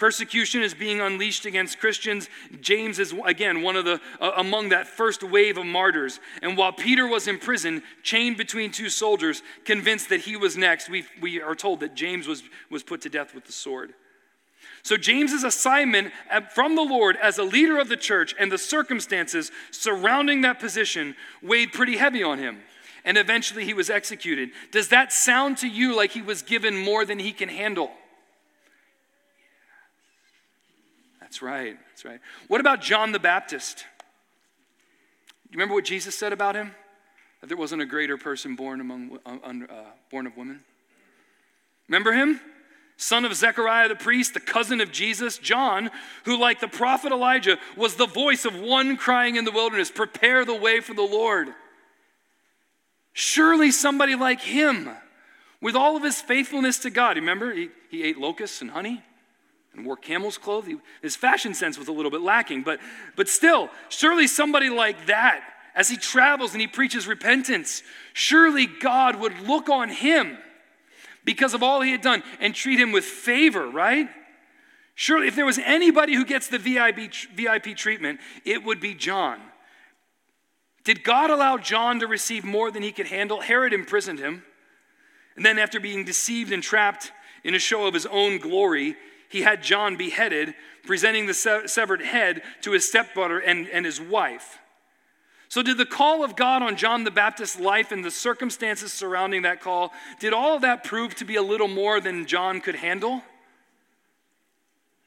Persecution 0.00 0.62
is 0.62 0.72
being 0.72 1.02
unleashed 1.02 1.44
against 1.44 1.78
Christians. 1.78 2.30
James 2.62 2.98
is, 2.98 3.14
again, 3.26 3.60
one 3.60 3.76
of 3.76 3.84
the, 3.84 4.00
uh, 4.18 4.32
among 4.38 4.70
that 4.70 4.86
first 4.86 5.22
wave 5.22 5.58
of 5.58 5.66
martyrs. 5.66 6.20
And 6.40 6.56
while 6.56 6.72
Peter 6.72 7.06
was 7.06 7.28
in 7.28 7.38
prison, 7.38 7.82
chained 8.02 8.38
between 8.38 8.72
two 8.72 8.88
soldiers, 8.88 9.42
convinced 9.66 10.08
that 10.08 10.22
he 10.22 10.36
was 10.36 10.56
next, 10.56 10.88
we, 10.88 11.04
we 11.20 11.42
are 11.42 11.54
told 11.54 11.80
that 11.80 11.94
James 11.94 12.26
was, 12.26 12.42
was 12.70 12.82
put 12.82 13.02
to 13.02 13.10
death 13.10 13.34
with 13.34 13.44
the 13.44 13.52
sword. 13.52 13.92
So, 14.82 14.96
James's 14.96 15.44
assignment 15.44 16.14
from 16.54 16.76
the 16.76 16.82
Lord 16.82 17.18
as 17.20 17.36
a 17.36 17.44
leader 17.44 17.78
of 17.78 17.90
the 17.90 17.96
church 17.98 18.34
and 18.38 18.50
the 18.50 18.56
circumstances 18.56 19.52
surrounding 19.70 20.40
that 20.40 20.58
position 20.58 21.14
weighed 21.42 21.74
pretty 21.74 21.98
heavy 21.98 22.22
on 22.22 22.38
him. 22.38 22.62
And 23.04 23.18
eventually 23.18 23.66
he 23.66 23.74
was 23.74 23.90
executed. 23.90 24.50
Does 24.72 24.88
that 24.88 25.12
sound 25.12 25.58
to 25.58 25.68
you 25.68 25.94
like 25.94 26.12
he 26.12 26.22
was 26.22 26.40
given 26.40 26.74
more 26.74 27.04
than 27.04 27.18
he 27.18 27.32
can 27.32 27.50
handle? 27.50 27.90
That's 31.30 31.42
right. 31.42 31.78
That's 31.90 32.04
right. 32.04 32.18
What 32.48 32.60
about 32.60 32.80
John 32.80 33.12
the 33.12 33.20
Baptist? 33.20 33.84
You 35.48 35.52
remember 35.52 35.74
what 35.74 35.84
Jesus 35.84 36.18
said 36.18 36.32
about 36.32 36.56
him? 36.56 36.72
That 37.40 37.46
there 37.46 37.56
wasn't 37.56 37.82
a 37.82 37.86
greater 37.86 38.16
person 38.16 38.56
born 38.56 38.80
among 38.80 39.20
uh, 39.24 39.36
uh, 39.44 39.84
born 40.10 40.26
of 40.26 40.36
women. 40.36 40.58
Remember 41.86 42.12
him? 42.12 42.40
Son 42.96 43.24
of 43.24 43.32
Zechariah 43.32 43.88
the 43.88 43.94
priest, 43.94 44.34
the 44.34 44.40
cousin 44.40 44.80
of 44.80 44.90
Jesus, 44.90 45.38
John, 45.38 45.90
who, 46.24 46.36
like 46.36 46.58
the 46.58 46.66
prophet 46.66 47.12
Elijah, 47.12 47.58
was 47.76 47.94
the 47.94 48.06
voice 48.06 48.44
of 48.44 48.58
one 48.58 48.96
crying 48.96 49.36
in 49.36 49.44
the 49.44 49.52
wilderness, 49.52 49.88
Prepare 49.88 50.44
the 50.44 50.56
way 50.56 50.80
for 50.80 50.94
the 50.94 51.02
Lord. 51.02 51.50
Surely 53.12 53.70
somebody 53.70 54.16
like 54.16 54.40
him, 54.40 54.90
with 55.60 55.76
all 55.76 55.96
of 55.96 56.02
his 56.02 56.20
faithfulness 56.20 56.80
to 56.80 56.90
God, 56.90 57.14
remember, 57.14 57.52
he, 57.54 57.68
he 57.88 58.02
ate 58.02 58.18
locusts 58.18 58.60
and 58.60 58.72
honey 58.72 59.04
and 59.74 59.86
wore 59.86 59.96
camel's 59.96 60.38
clothes. 60.38 60.68
His 61.02 61.16
fashion 61.16 61.54
sense 61.54 61.78
was 61.78 61.88
a 61.88 61.92
little 61.92 62.10
bit 62.10 62.20
lacking, 62.20 62.62
but, 62.62 62.80
but 63.16 63.28
still, 63.28 63.70
surely 63.88 64.26
somebody 64.26 64.68
like 64.68 65.06
that, 65.06 65.42
as 65.74 65.88
he 65.88 65.96
travels 65.96 66.52
and 66.52 66.60
he 66.60 66.66
preaches 66.66 67.06
repentance, 67.06 67.82
surely 68.12 68.66
God 68.66 69.16
would 69.16 69.38
look 69.40 69.68
on 69.68 69.88
him 69.88 70.38
because 71.24 71.54
of 71.54 71.62
all 71.62 71.80
he 71.80 71.92
had 71.92 72.00
done 72.00 72.22
and 72.40 72.54
treat 72.54 72.80
him 72.80 72.92
with 72.92 73.04
favor, 73.04 73.68
right? 73.68 74.08
Surely, 74.94 75.28
if 75.28 75.36
there 75.36 75.46
was 75.46 75.58
anybody 75.58 76.14
who 76.14 76.24
gets 76.24 76.48
the 76.48 76.58
VIP, 76.58 77.12
VIP 77.34 77.76
treatment, 77.76 78.20
it 78.44 78.64
would 78.64 78.80
be 78.80 78.94
John. 78.94 79.40
Did 80.84 81.04
God 81.04 81.30
allow 81.30 81.56
John 81.56 82.00
to 82.00 82.06
receive 82.06 82.44
more 82.44 82.70
than 82.70 82.82
he 82.82 82.92
could 82.92 83.06
handle? 83.06 83.40
Herod 83.40 83.72
imprisoned 83.72 84.18
him. 84.18 84.42
And 85.36 85.44
then, 85.46 85.58
after 85.58 85.78
being 85.80 86.04
deceived 86.04 86.52
and 86.52 86.62
trapped 86.62 87.12
in 87.44 87.54
a 87.54 87.58
show 87.58 87.86
of 87.86 87.94
his 87.94 88.06
own 88.06 88.38
glory, 88.38 88.96
he 89.30 89.42
had 89.42 89.62
John 89.62 89.96
beheaded, 89.96 90.54
presenting 90.84 91.26
the 91.26 91.34
severed 91.34 92.02
head 92.02 92.42
to 92.62 92.72
his 92.72 92.86
stepbrother 92.86 93.38
and, 93.38 93.68
and 93.68 93.86
his 93.86 94.00
wife. 94.00 94.58
So, 95.48 95.62
did 95.62 95.78
the 95.78 95.86
call 95.86 96.22
of 96.22 96.36
God 96.36 96.62
on 96.62 96.76
John 96.76 97.04
the 97.04 97.10
Baptist's 97.10 97.58
life 97.58 97.92
and 97.92 98.04
the 98.04 98.10
circumstances 98.10 98.92
surrounding 98.92 99.42
that 99.42 99.60
call, 99.60 99.92
did 100.18 100.32
all 100.32 100.56
of 100.56 100.62
that 100.62 100.84
prove 100.84 101.14
to 101.16 101.24
be 101.24 101.36
a 101.36 101.42
little 101.42 101.68
more 101.68 102.00
than 102.00 102.26
John 102.26 102.60
could 102.60 102.74
handle? 102.74 103.22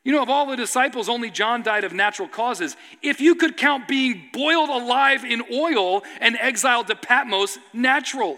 You 0.05 0.11
know, 0.11 0.21
of 0.21 0.29
all 0.29 0.45
the 0.45 0.57
disciples, 0.57 1.07
only 1.07 1.29
John 1.29 1.63
died 1.63 1.83
of 1.83 1.93
natural 1.93 2.27
causes. 2.27 2.75
If 3.01 3.21
you 3.21 3.35
could 3.35 3.55
count 3.55 3.87
being 3.87 4.29
boiled 4.33 4.69
alive 4.69 5.23
in 5.23 5.43
oil 5.51 6.03
and 6.19 6.37
exiled 6.37 6.87
to 6.87 6.95
Patmos 6.95 7.57
natural, 7.71 8.37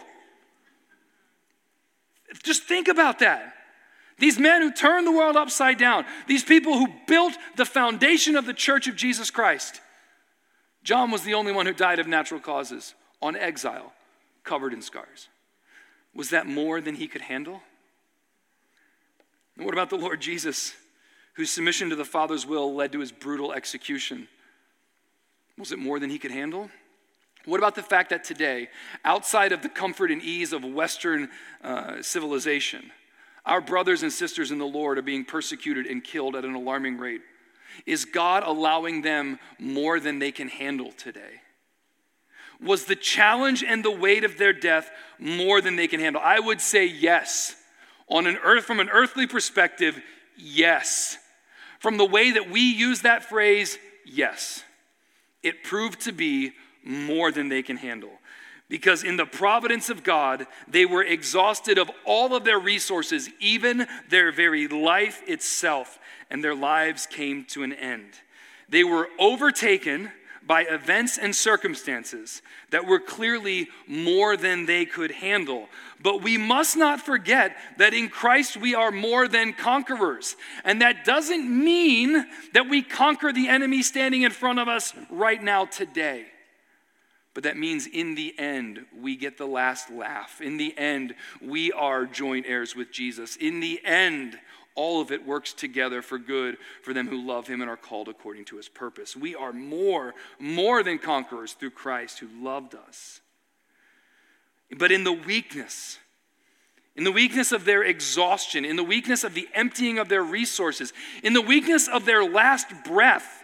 just 2.44 2.64
think 2.64 2.88
about 2.88 3.20
that. 3.20 3.55
These 4.18 4.40
men 4.40 4.62
who 4.62 4.72
turned 4.72 5.06
the 5.06 5.12
world 5.12 5.36
upside 5.36 5.78
down, 5.78 6.06
these 6.28 6.44
people 6.44 6.78
who 6.78 6.88
built 7.08 7.34
the 7.58 7.66
foundation 7.66 8.36
of 8.36 8.46
the 8.46 8.54
church 8.54 8.88
of 8.88 8.96
Jesus 8.96 9.30
Christ. 9.30 9.82
John 10.84 11.12
was 11.12 11.24
the 11.24 11.34
only 11.34 11.52
one 11.52 11.66
who 11.66 11.74
died 11.74 12.00
of 12.00 12.08
natural 12.08 12.40
causes 12.40 12.94
on 13.22 13.36
exile, 13.36 13.92
covered 14.44 14.74
in 14.74 14.82
scars. 14.82 15.28
Was 16.14 16.30
that 16.30 16.48
more 16.48 16.80
than 16.80 16.96
he 16.96 17.08
could 17.08 17.24
handle? 17.24 17.62
And 19.58 19.66
what 19.66 19.74
about 19.74 19.90
the 19.90 19.98
Lord 19.98 20.22
Jesus, 20.22 20.74
whose 21.34 21.50
submission 21.50 21.90
to 21.90 21.96
the 21.96 22.06
Father's 22.06 22.46
will 22.46 22.74
led 22.74 22.92
to 22.94 23.00
his 23.00 23.12
brutal 23.12 23.52
execution? 23.52 24.28
Was 25.58 25.72
it 25.72 25.80
more 25.80 26.00
than 26.00 26.10
he 26.10 26.20
could 26.20 26.32
handle? 26.32 26.70
What 27.46 27.60
about 27.60 27.76
the 27.76 27.84
fact 27.84 28.10
that 28.10 28.24
today, 28.24 28.70
outside 29.04 29.52
of 29.52 29.62
the 29.62 29.70
comfort 29.70 30.12
and 30.12 30.22
ease 30.22 30.52
of 30.52 30.64
Western 30.64 31.30
uh, 31.64 32.02
civilization, 32.02 32.92
our 33.46 33.62
brothers 33.62 34.04
and 34.04 34.12
sisters 34.12 34.52
in 34.52 34.58
the 34.58 34.66
Lord 34.66 34.98
are 34.98 35.04
being 35.04 35.26
persecuted 35.26 35.86
and 35.86 36.04
killed 36.04 36.36
at 36.36 36.46
an 36.46 36.56
alarming 36.56 36.98
rate. 36.98 37.22
Is 37.86 38.06
God 38.06 38.44
allowing 38.46 39.02
them 39.02 39.40
more 39.60 40.00
than 40.00 40.20
they 40.20 40.32
can 40.32 40.48
handle 40.48 40.92
today? 40.92 41.42
Was 42.62 42.86
the 42.86 42.96
challenge 42.96 43.64
and 43.64 43.84
the 43.84 43.92
weight 43.92 44.24
of 44.24 44.38
their 44.38 44.54
death 44.54 44.90
more 45.20 45.62
than 45.62 45.76
they 45.76 45.88
can 45.88 46.00
handle? 46.00 46.22
I 46.24 46.40
would 46.40 46.62
say 46.62 46.86
yes. 46.86 47.56
On 48.08 48.28
an 48.28 48.38
earth, 48.44 48.66
from 48.66 48.80
an 48.80 48.90
earthly 48.90 49.28
perspective, 49.28 50.02
yes. 50.38 51.18
From 51.80 51.98
the 51.98 52.06
way 52.06 52.32
that 52.32 52.50
we 52.50 52.62
use 52.62 53.02
that 53.02 53.26
phrase, 53.26 53.78
yes. 54.06 54.64
It 55.44 55.64
proved 55.64 56.02
to 56.02 56.12
be 56.12 56.54
more 56.84 57.32
than 57.32 57.50
they 57.50 57.62
can 57.62 57.78
handle 57.78 58.12
because 58.68 59.04
in 59.04 59.18
the 59.18 59.26
providence 59.26 59.90
of 59.90 60.04
God, 60.04 60.48
they 60.68 60.86
were 60.86 61.04
exhausted 61.04 61.78
of 61.78 61.90
all 62.04 62.36
of 62.36 62.44
their 62.44 62.60
resources, 62.60 63.30
even 63.40 63.88
their 64.10 64.32
very 64.32 64.68
life 64.68 65.22
itself, 65.28 66.00
and 66.30 66.44
their 66.44 66.56
lives 66.56 67.06
came 67.06 67.46
to 67.46 67.64
an 67.64 67.74
end. 67.74 68.10
They 68.68 68.84
were 68.84 69.10
overtaken 69.20 70.12
by 70.48 70.62
events 70.62 71.18
and 71.18 71.36
circumstances 71.36 72.42
that 72.70 72.86
were 72.86 73.00
clearly 73.00 73.68
more 73.88 74.38
than 74.38 74.66
they 74.66 74.86
could 74.86 75.12
handle. 75.12 75.68
But 76.02 76.22
we 76.22 76.38
must 76.38 76.78
not 76.78 77.02
forget 77.02 77.56
that 77.78 77.94
in 77.94 78.10
Christ 78.10 78.58
we 78.58 78.76
are 78.76 78.92
more 78.92 79.28
than 79.28 79.54
conquerors. 79.54 80.36
And 80.64 80.82
that 80.82 81.04
doesn't 81.04 81.50
mean 81.50 82.26
that 82.54 82.70
we 82.70 82.84
conquer 82.84 83.34
the 83.34 83.48
enemy 83.48 83.82
standing 83.82 84.22
in 84.22 84.32
front 84.32 84.60
of 84.60 84.68
us 84.68 84.94
right 85.10 85.42
now 85.42 85.66
today. 85.66 86.26
But 87.36 87.44
that 87.44 87.58
means 87.58 87.86
in 87.86 88.16
the 88.16 88.34
end, 88.40 88.86
we 88.98 89.18
get 89.18 89.38
the 89.38 89.46
last 89.46 89.92
laugh. 89.92 90.40
In 90.42 90.56
the 90.56 90.76
end, 90.78 91.14
we 91.42 91.72
are 91.74 92.06
joint 92.06 92.46
heirs 92.48 92.78
with 92.78 92.92
Jesus. 92.92 93.36
In 93.36 93.60
the 93.60 93.80
end, 93.84 94.40
all 94.74 95.02
of 95.02 95.12
it 95.12 95.28
works 95.28 95.52
together 95.52 96.02
for 96.02 96.18
good 96.18 96.58
for 96.82 96.94
them 96.94 97.08
who 97.08 97.28
love 97.28 97.46
him 97.46 97.60
and 97.60 97.70
are 97.70 97.76
called 97.76 98.08
according 98.08 98.46
to 98.46 98.56
his 98.56 98.70
purpose. 98.70 99.18
We 99.18 99.36
are 99.36 99.52
more, 99.52 100.16
more 100.40 100.82
than 100.82 100.98
conquerors 100.98 101.54
through 101.54 101.72
Christ 101.72 102.20
who 102.20 102.28
loved 102.42 102.74
us. 102.74 103.20
But 104.78 104.94
in 104.94 105.04
the 105.04 105.12
weakness, 105.12 106.00
in 106.96 107.04
the 107.04 107.12
weakness 107.12 107.52
of 107.52 107.66
their 107.66 107.84
exhaustion, 107.84 108.64
in 108.64 108.78
the 108.78 108.84
weakness 108.84 109.26
of 109.26 109.34
the 109.34 109.50
emptying 109.54 110.00
of 110.00 110.08
their 110.08 110.24
resources, 110.24 110.94
in 111.22 111.34
the 111.34 111.42
weakness 111.42 111.90
of 111.90 112.06
their 112.06 112.24
last 112.24 112.68
breath, 112.86 113.44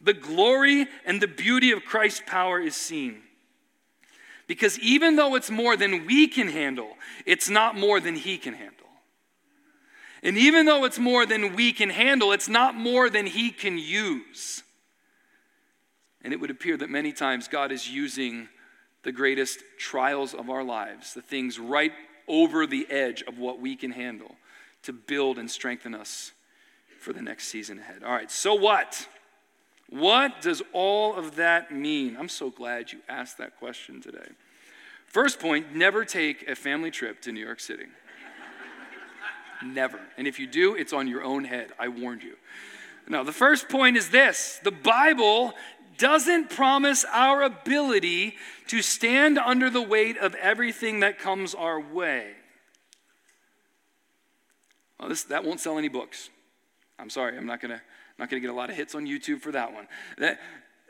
the 0.00 0.14
glory 0.14 0.86
and 1.04 1.20
the 1.20 1.28
beauty 1.28 1.72
of 1.72 1.84
Christ's 1.84 2.22
power 2.26 2.60
is 2.60 2.76
seen. 2.76 3.22
Because 4.46 4.78
even 4.78 5.16
though 5.16 5.34
it's 5.34 5.50
more 5.50 5.76
than 5.76 6.06
we 6.06 6.26
can 6.26 6.48
handle, 6.48 6.96
it's 7.26 7.50
not 7.50 7.76
more 7.76 8.00
than 8.00 8.16
He 8.16 8.38
can 8.38 8.54
handle. 8.54 8.86
And 10.22 10.36
even 10.36 10.66
though 10.66 10.84
it's 10.84 10.98
more 10.98 11.26
than 11.26 11.54
we 11.54 11.72
can 11.72 11.90
handle, 11.90 12.32
it's 12.32 12.48
not 12.48 12.74
more 12.74 13.10
than 13.10 13.26
He 13.26 13.50
can 13.50 13.78
use. 13.78 14.62
And 16.22 16.32
it 16.32 16.40
would 16.40 16.50
appear 16.50 16.76
that 16.76 16.90
many 16.90 17.12
times 17.12 17.46
God 17.46 17.70
is 17.70 17.88
using 17.88 18.48
the 19.02 19.12
greatest 19.12 19.62
trials 19.78 20.34
of 20.34 20.50
our 20.50 20.64
lives, 20.64 21.14
the 21.14 21.22
things 21.22 21.58
right 21.58 21.92
over 22.26 22.66
the 22.66 22.86
edge 22.90 23.22
of 23.22 23.38
what 23.38 23.60
we 23.60 23.76
can 23.76 23.90
handle, 23.90 24.36
to 24.82 24.92
build 24.92 25.38
and 25.38 25.50
strengthen 25.50 25.94
us 25.94 26.32
for 26.98 27.12
the 27.12 27.22
next 27.22 27.48
season 27.48 27.78
ahead. 27.78 28.02
All 28.02 28.12
right, 28.12 28.30
so 28.30 28.54
what? 28.54 29.06
What 29.88 30.42
does 30.42 30.62
all 30.72 31.14
of 31.14 31.36
that 31.36 31.72
mean? 31.72 32.16
I'm 32.18 32.28
so 32.28 32.50
glad 32.50 32.92
you 32.92 33.00
asked 33.08 33.38
that 33.38 33.58
question 33.58 34.00
today. 34.02 34.28
First 35.06 35.40
point 35.40 35.74
never 35.74 36.04
take 36.04 36.46
a 36.48 36.54
family 36.54 36.90
trip 36.90 37.22
to 37.22 37.32
New 37.32 37.44
York 37.44 37.60
City. 37.60 37.86
never. 39.64 39.98
And 40.18 40.26
if 40.26 40.38
you 40.38 40.46
do, 40.46 40.74
it's 40.74 40.92
on 40.92 41.08
your 41.08 41.24
own 41.24 41.44
head. 41.44 41.72
I 41.78 41.88
warned 41.88 42.22
you. 42.22 42.36
Now, 43.08 43.22
the 43.22 43.32
first 43.32 43.70
point 43.70 43.96
is 43.96 44.10
this 44.10 44.60
the 44.62 44.70
Bible 44.70 45.54
doesn't 45.96 46.50
promise 46.50 47.04
our 47.10 47.42
ability 47.42 48.34
to 48.68 48.82
stand 48.82 49.38
under 49.38 49.70
the 49.70 49.82
weight 49.82 50.18
of 50.18 50.34
everything 50.34 51.00
that 51.00 51.18
comes 51.18 51.54
our 51.54 51.80
way. 51.80 52.32
Well, 55.00 55.08
this, 55.08 55.24
that 55.24 55.44
won't 55.44 55.60
sell 55.60 55.78
any 55.78 55.88
books. 55.88 56.28
I'm 56.98 57.10
sorry, 57.10 57.36
I'm 57.36 57.46
not 57.46 57.60
going 57.60 57.70
to 57.70 57.80
not 58.18 58.30
going 58.30 58.42
to 58.42 58.46
get 58.46 58.52
a 58.52 58.56
lot 58.56 58.70
of 58.70 58.76
hits 58.76 58.94
on 58.94 59.06
YouTube 59.06 59.40
for 59.40 59.52
that 59.52 59.72
one. 59.72 59.86
That, 60.18 60.40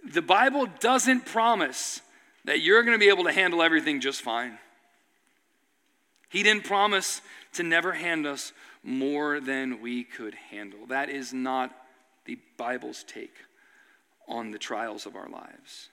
the 0.04 0.22
Bible 0.22 0.66
doesn't 0.80 1.26
promise 1.26 2.00
that 2.44 2.60
you're 2.60 2.82
going 2.82 2.94
to 2.94 2.98
be 2.98 3.10
able 3.10 3.24
to 3.24 3.32
handle 3.32 3.62
everything 3.62 4.00
just 4.00 4.22
fine. 4.22 4.58
He 6.30 6.42
didn't 6.42 6.64
promise 6.64 7.20
to 7.54 7.62
never 7.62 7.92
hand 7.92 8.26
us 8.26 8.52
more 8.82 9.40
than 9.40 9.80
we 9.80 10.04
could 10.04 10.34
handle. 10.34 10.86
That 10.88 11.10
is 11.10 11.32
not 11.32 11.74
the 12.24 12.38
Bible's 12.56 13.04
take 13.04 13.34
on 14.26 14.50
the 14.50 14.58
trials 14.58 15.06
of 15.06 15.16
our 15.16 15.28
lives. 15.28 15.88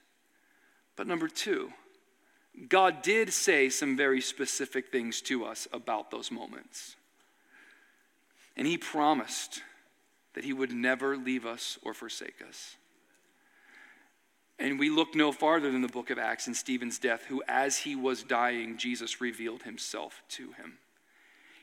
But 0.95 1.08
number 1.08 1.28
two, 1.28 1.71
God 2.69 3.02
did 3.02 3.34
say 3.34 3.69
some 3.69 3.98
very 3.98 4.21
specific 4.21 4.91
things 4.91 5.21
to 5.24 5.45
us 5.45 5.67
about 5.74 6.12
those 6.12 6.32
moments. 6.32 6.95
And 8.56 8.67
He 8.67 8.78
promised 8.78 9.62
that 10.36 10.43
he 10.43 10.54
would 10.54 10.71
never 10.71 11.17
leave 11.17 11.45
us 11.45 11.80
or 11.82 11.93
forsake 11.93 12.43
us. 12.48 12.76
And 14.60 14.80
we 14.80 14.89
look 14.89 15.15
no 15.15 15.32
farther 15.32 15.71
than 15.71 15.82
the 15.82 15.88
book 15.88 16.10
of 16.10 16.19
Acts 16.19 16.48
and 16.48 16.56
Stephen's 16.56 17.00
death, 17.00 17.24
who, 17.28 17.43
as 17.48 17.80
he 17.80 17.95
was 17.95 18.24
dying, 18.24 18.78
Jesus 18.78 19.19
revealed 19.19 19.63
himself 19.63 20.21
to 20.30 20.52
him. 20.54 20.78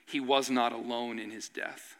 He 0.04 0.20
was 0.20 0.50
not 0.50 0.72
alone 0.72 1.18
in 1.18 1.30
his 1.30 1.48
death. 1.48 1.96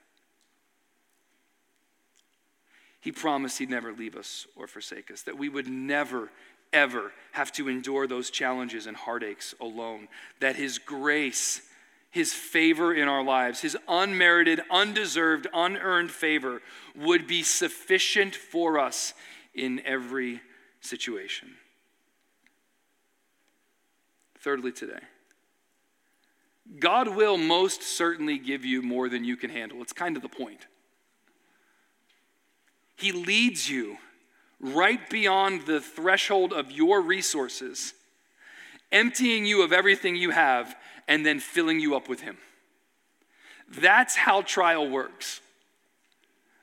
He 3.01 3.13
promised 3.13 3.59
he'd 3.59 3.71
never 3.71 3.93
leave 3.93 4.17
us 4.17 4.47
or 4.55 4.67
forsake 4.67 5.11
us, 5.11 5.23
that 5.23 5.39
we 5.39 5.49
would 5.49 5.67
never, 5.67 6.31
ever 6.73 7.13
have 7.33 7.53
to 7.53 7.69
endure 7.69 8.07
those 8.07 8.31
challenges 8.31 8.87
and 8.87 8.97
heartaches 8.97 9.55
alone, 9.61 10.09
that 10.41 10.57
his 10.57 10.79
grace 10.79 11.63
his 12.12 12.35
favor 12.35 12.92
in 12.92 13.09
our 13.09 13.25
lives, 13.25 13.62
his 13.62 13.77
unmerited, 13.88 14.61
undeserved, 14.70 15.46
unearned 15.53 16.11
favor 16.11 16.61
would 16.94 17.27
be 17.27 17.42
sufficient 17.42 18.35
for 18.37 18.79
us 18.79 19.14
in 19.55 19.81
every 19.87 20.42
situation. 20.83 21.48
Thirdly, 24.38 24.72
today, 24.72 25.01
God 26.79 27.16
will 27.16 27.38
most 27.38 27.83
certainly 27.83 28.38
give 28.38 28.62
you 28.62 28.83
more 28.83 29.09
than 29.09 29.25
you 29.25 29.37
can 29.37 29.48
handle. 29.48 29.81
It's 29.81 29.94
kind 29.94 30.14
of 30.14 30.22
the 30.22 30.29
point. 30.29 30.66
He 32.94 33.12
leads 33.12 33.70
you 33.70 33.96
right 34.61 35.09
beyond 35.09 35.62
the 35.62 35.81
threshold 35.81 36.53
of 36.53 36.70
your 36.70 37.01
resources, 37.01 37.94
emptying 38.90 39.46
you 39.46 39.62
of 39.62 39.72
everything 39.72 40.14
you 40.14 40.31
have 40.31 40.77
and 41.09 41.25
then 41.25 41.41
filling 41.41 41.81
you 41.81 41.95
up 41.97 42.09
with 42.09 42.21
Him. 42.21 42.37
That's 43.69 44.17
how 44.17 44.43
trial 44.43 44.88
works. 44.88 45.41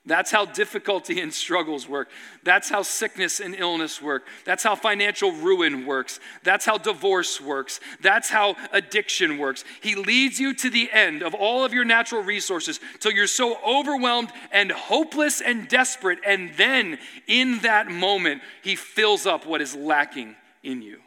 That's 0.06 0.30
how 0.30 0.46
difficulty 0.46 1.20
and 1.20 1.32
struggles 1.32 1.86
work. 1.86 2.08
That's 2.42 2.70
how 2.70 2.82
sickness 2.82 3.38
and 3.38 3.54
illness 3.54 4.00
work. 4.00 4.26
That's 4.46 4.62
how 4.62 4.74
financial 4.74 5.30
ruin 5.30 5.84
works. 5.84 6.20
That's 6.42 6.64
how 6.64 6.78
divorce 6.78 7.38
works. 7.38 7.80
That's 8.00 8.30
how 8.30 8.56
addiction 8.72 9.36
works. 9.36 9.62
He 9.82 9.94
leads 9.94 10.40
you 10.40 10.54
to 10.54 10.70
the 10.70 10.90
end 10.90 11.22
of 11.22 11.34
all 11.34 11.64
of 11.64 11.74
your 11.74 11.84
natural 11.84 12.22
resources 12.22 12.80
till 12.98 13.12
you're 13.12 13.26
so 13.26 13.58
overwhelmed 13.64 14.30
and 14.50 14.72
hopeless 14.72 15.42
and 15.42 15.68
desperate. 15.68 16.18
And 16.26 16.54
then 16.56 16.98
in 17.26 17.58
that 17.58 17.88
moment, 17.88 18.40
He 18.62 18.76
fills 18.76 19.26
up 19.26 19.44
what 19.44 19.60
is 19.60 19.76
lacking 19.76 20.34
in 20.62 20.80
you. 20.80 20.98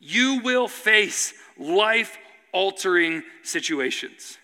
You 0.00 0.40
will 0.42 0.66
face 0.66 1.34
life 1.58 2.18
altering 2.52 3.22
situations. 3.42 4.38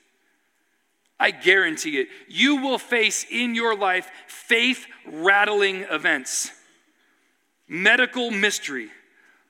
I 1.18 1.30
guarantee 1.30 2.00
it. 2.00 2.08
You 2.28 2.56
will 2.56 2.78
face 2.78 3.26
in 3.30 3.54
your 3.54 3.76
life 3.76 4.10
faith 4.26 4.86
rattling 5.06 5.82
events, 5.82 6.50
medical 7.68 8.30
mystery, 8.30 8.88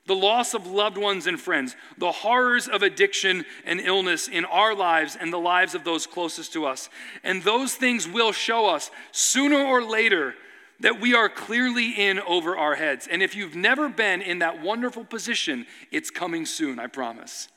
the 0.06 0.14
loss 0.16 0.54
of 0.54 0.66
loved 0.66 0.98
ones 0.98 1.28
and 1.28 1.40
friends, 1.40 1.76
the 1.96 2.10
horrors 2.10 2.66
of 2.66 2.82
addiction 2.82 3.44
and 3.64 3.80
illness 3.80 4.26
in 4.26 4.44
our 4.44 4.74
lives 4.74 5.16
and 5.18 5.32
the 5.32 5.38
lives 5.38 5.76
of 5.76 5.84
those 5.84 6.06
closest 6.06 6.52
to 6.54 6.66
us. 6.66 6.88
And 7.22 7.42
those 7.44 7.74
things 7.74 8.08
will 8.08 8.32
show 8.32 8.66
us 8.66 8.90
sooner 9.12 9.58
or 9.58 9.84
later 9.84 10.34
that 10.80 11.00
we 11.00 11.14
are 11.14 11.28
clearly 11.28 11.90
in 11.90 12.20
over 12.20 12.56
our 12.56 12.74
heads. 12.74 13.06
And 13.06 13.22
if 13.22 13.34
you've 13.36 13.54
never 13.54 13.88
been 13.88 14.22
in 14.22 14.40
that 14.40 14.62
wonderful 14.62 15.04
position, 15.04 15.66
it's 15.90 16.10
coming 16.10 16.46
soon, 16.46 16.78
I 16.78 16.86
promise 16.86 17.48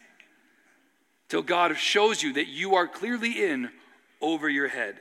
till 1.34 1.42
God 1.42 1.76
shows 1.78 2.22
you 2.22 2.34
that 2.34 2.48
you 2.48 2.76
are 2.76 2.88
clearly 2.88 3.44
in 3.44 3.72
over 4.22 4.48
your 4.48 4.68
head. 4.68 4.98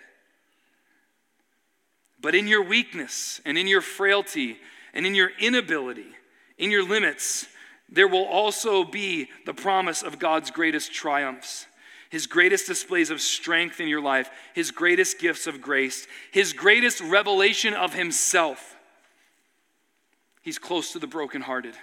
But 2.22 2.34
in 2.34 2.46
your 2.46 2.62
weakness 2.62 3.38
and 3.44 3.58
in 3.58 3.66
your 3.66 3.82
frailty 3.82 4.56
and 4.94 5.04
in 5.04 5.14
your 5.14 5.30
inability, 5.38 6.06
in 6.56 6.70
your 6.70 6.88
limits, 6.88 7.46
there 7.90 8.08
will 8.08 8.24
also 8.24 8.82
be 8.82 9.28
the 9.44 9.52
promise 9.52 10.02
of 10.02 10.18
God's 10.18 10.50
greatest 10.50 10.94
triumphs, 10.94 11.66
His 12.12 12.28
greatest 12.28 12.68
displays 12.68 13.10
of 13.10 13.20
strength 13.20 13.80
in 13.80 13.88
your 13.88 14.00
life, 14.00 14.30
His 14.54 14.70
greatest 14.70 15.18
gifts 15.18 15.48
of 15.48 15.60
grace, 15.60 16.06
His 16.30 16.52
greatest 16.52 17.00
revelation 17.00 17.74
of 17.74 17.94
Himself. 17.94 18.76
He's 20.42 20.58
close 20.58 20.92
to 20.92 21.00
the 21.00 21.08
brokenhearted. 21.08 21.74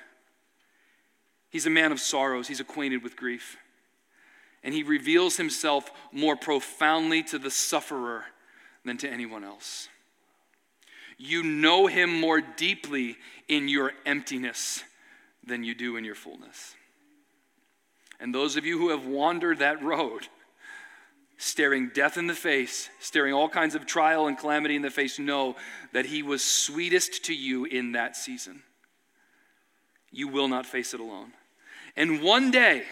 He's 1.49 1.65
a 1.65 1.69
man 1.69 1.91
of 1.91 1.99
sorrows. 1.99 2.47
He's 2.47 2.61
acquainted 2.61 3.03
with 3.03 3.17
grief 3.17 3.57
and 4.63 4.73
he 4.73 4.83
reveals 4.83 5.37
himself 5.37 5.91
more 6.11 6.35
profoundly 6.35 7.23
to 7.23 7.39
the 7.39 7.51
sufferer 7.51 8.25
than 8.83 8.97
to 8.97 9.09
anyone 9.09 9.43
else. 9.43 9.87
You 11.17 11.43
know 11.43 11.87
him 11.87 12.19
more 12.19 12.41
deeply 12.41 13.17
in 13.47 13.67
your 13.67 13.93
emptiness 14.05 14.83
than 15.45 15.63
you 15.63 15.75
do 15.75 15.97
in 15.97 16.05
your 16.05 16.15
fullness. 16.15 16.75
And 18.19 18.33
those 18.33 18.55
of 18.55 18.65
you 18.65 18.77
who 18.77 18.89
have 18.89 19.05
wandered 19.05 19.59
that 19.59 19.81
road, 19.81 20.27
staring 21.37 21.91
death 21.93 22.17
in 22.17 22.27
the 22.27 22.33
face, 22.33 22.89
staring 22.99 23.33
all 23.33 23.49
kinds 23.49 23.75
of 23.75 23.85
trial 23.85 24.27
and 24.27 24.37
calamity 24.37 24.75
in 24.75 24.81
the 24.81 24.89
face, 24.89 25.19
know 25.19 25.55
that 25.93 26.05
he 26.05 26.21
was 26.21 26.43
sweetest 26.43 27.25
to 27.25 27.33
you 27.33 27.65
in 27.65 27.93
that 27.93 28.17
season. 28.17 28.61
You 30.11 30.27
will 30.27 30.47
not 30.47 30.65
face 30.65 30.93
it 30.93 30.99
alone. 30.99 31.33
And 31.95 32.21
one 32.21 32.51
day, 32.51 32.83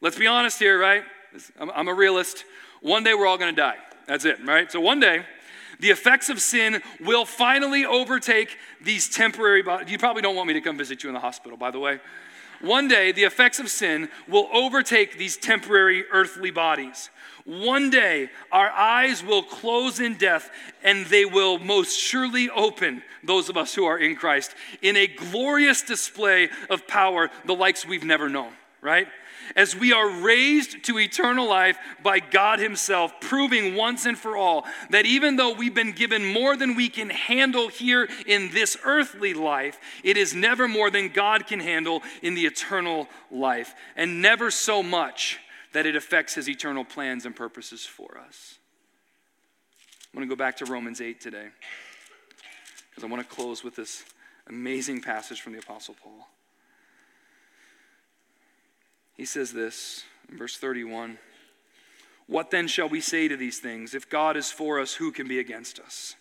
Let's 0.00 0.16
be 0.16 0.28
honest 0.28 0.60
here, 0.60 0.78
right? 0.78 1.02
I'm 1.58 1.88
a 1.88 1.94
realist. 1.94 2.44
One 2.82 3.02
day 3.02 3.14
we're 3.14 3.26
all 3.26 3.38
going 3.38 3.54
to 3.54 3.60
die. 3.60 3.76
That's 4.06 4.24
it, 4.24 4.38
right? 4.44 4.70
So 4.70 4.80
one 4.80 5.00
day, 5.00 5.24
the 5.80 5.90
effects 5.90 6.30
of 6.30 6.40
sin 6.40 6.82
will 7.00 7.24
finally 7.24 7.84
overtake 7.84 8.56
these 8.80 9.08
temporary 9.08 9.62
bodies. 9.62 9.90
You 9.90 9.98
probably 9.98 10.22
don't 10.22 10.36
want 10.36 10.46
me 10.46 10.54
to 10.54 10.60
come 10.60 10.78
visit 10.78 11.02
you 11.02 11.10
in 11.10 11.14
the 11.14 11.20
hospital, 11.20 11.58
by 11.58 11.72
the 11.72 11.80
way. 11.80 11.98
One 12.60 12.88
day, 12.88 13.12
the 13.12 13.24
effects 13.24 13.60
of 13.60 13.70
sin 13.70 14.08
will 14.26 14.48
overtake 14.52 15.16
these 15.16 15.36
temporary 15.36 16.04
earthly 16.10 16.50
bodies. 16.50 17.10
One 17.44 17.88
day 17.88 18.28
our 18.52 18.68
eyes 18.70 19.24
will 19.24 19.42
close 19.42 20.00
in 20.00 20.16
death 20.16 20.50
and 20.82 21.06
they 21.06 21.24
will 21.24 21.58
most 21.58 21.98
surely 21.98 22.50
open, 22.50 23.02
those 23.24 23.48
of 23.48 23.56
us 23.56 23.74
who 23.74 23.86
are 23.86 23.98
in 23.98 24.16
Christ, 24.16 24.54
in 24.82 24.96
a 24.96 25.06
glorious 25.06 25.82
display 25.82 26.50
of 26.68 26.86
power, 26.86 27.30
the 27.46 27.54
likes 27.54 27.86
we've 27.86 28.04
never 28.04 28.28
known, 28.28 28.52
right? 28.80 29.08
as 29.56 29.74
we 29.74 29.92
are 29.92 30.08
raised 30.08 30.82
to 30.84 30.98
eternal 30.98 31.48
life 31.48 31.78
by 32.02 32.20
God 32.20 32.58
Himself, 32.58 33.12
proving 33.20 33.74
once 33.74 34.06
and 34.06 34.18
for 34.18 34.36
all 34.36 34.64
that 34.90 35.06
even 35.06 35.36
though 35.36 35.54
we've 35.54 35.74
been 35.74 35.92
given 35.92 36.24
more 36.24 36.56
than 36.56 36.74
we 36.74 36.88
can 36.88 37.10
handle 37.10 37.68
here 37.68 38.08
in 38.26 38.50
this 38.50 38.76
earthly 38.84 39.34
life, 39.34 39.78
it 40.02 40.16
is 40.16 40.34
never 40.34 40.68
more 40.68 40.90
than 40.90 41.08
God 41.08 41.46
can 41.46 41.60
handle 41.60 42.02
in 42.22 42.34
the 42.34 42.46
eternal 42.46 43.08
life, 43.30 43.74
and 43.96 44.22
never 44.22 44.50
so 44.50 44.82
much 44.82 45.38
that 45.72 45.86
it 45.86 45.96
affects 45.96 46.34
His 46.34 46.48
eternal 46.48 46.84
plans 46.84 47.26
and 47.26 47.34
purposes 47.34 47.84
for 47.84 48.18
us. 48.18 48.58
I 50.12 50.16
want 50.16 50.28
to 50.28 50.34
go 50.34 50.38
back 50.38 50.56
to 50.58 50.64
Romans 50.64 51.00
8 51.00 51.20
today 51.20 51.48
because 52.90 53.04
I 53.04 53.06
want 53.06 53.28
to 53.28 53.34
close 53.34 53.62
with 53.62 53.76
this 53.76 54.04
amazing 54.48 55.02
passage 55.02 55.42
from 55.42 55.52
the 55.52 55.58
Apostle 55.58 55.94
Paul. 56.02 56.26
He 59.18 59.24
says 59.24 59.52
this 59.52 60.04
in 60.30 60.38
verse 60.38 60.56
31 60.56 61.18
What 62.26 62.50
then 62.50 62.68
shall 62.68 62.88
we 62.88 63.02
say 63.02 63.28
to 63.28 63.36
these 63.36 63.58
things? 63.58 63.94
If 63.94 64.08
God 64.08 64.38
is 64.38 64.50
for 64.50 64.80
us, 64.80 64.94
who 64.94 65.12
can 65.12 65.28
be 65.28 65.38
against 65.38 65.78
us? 65.78 66.14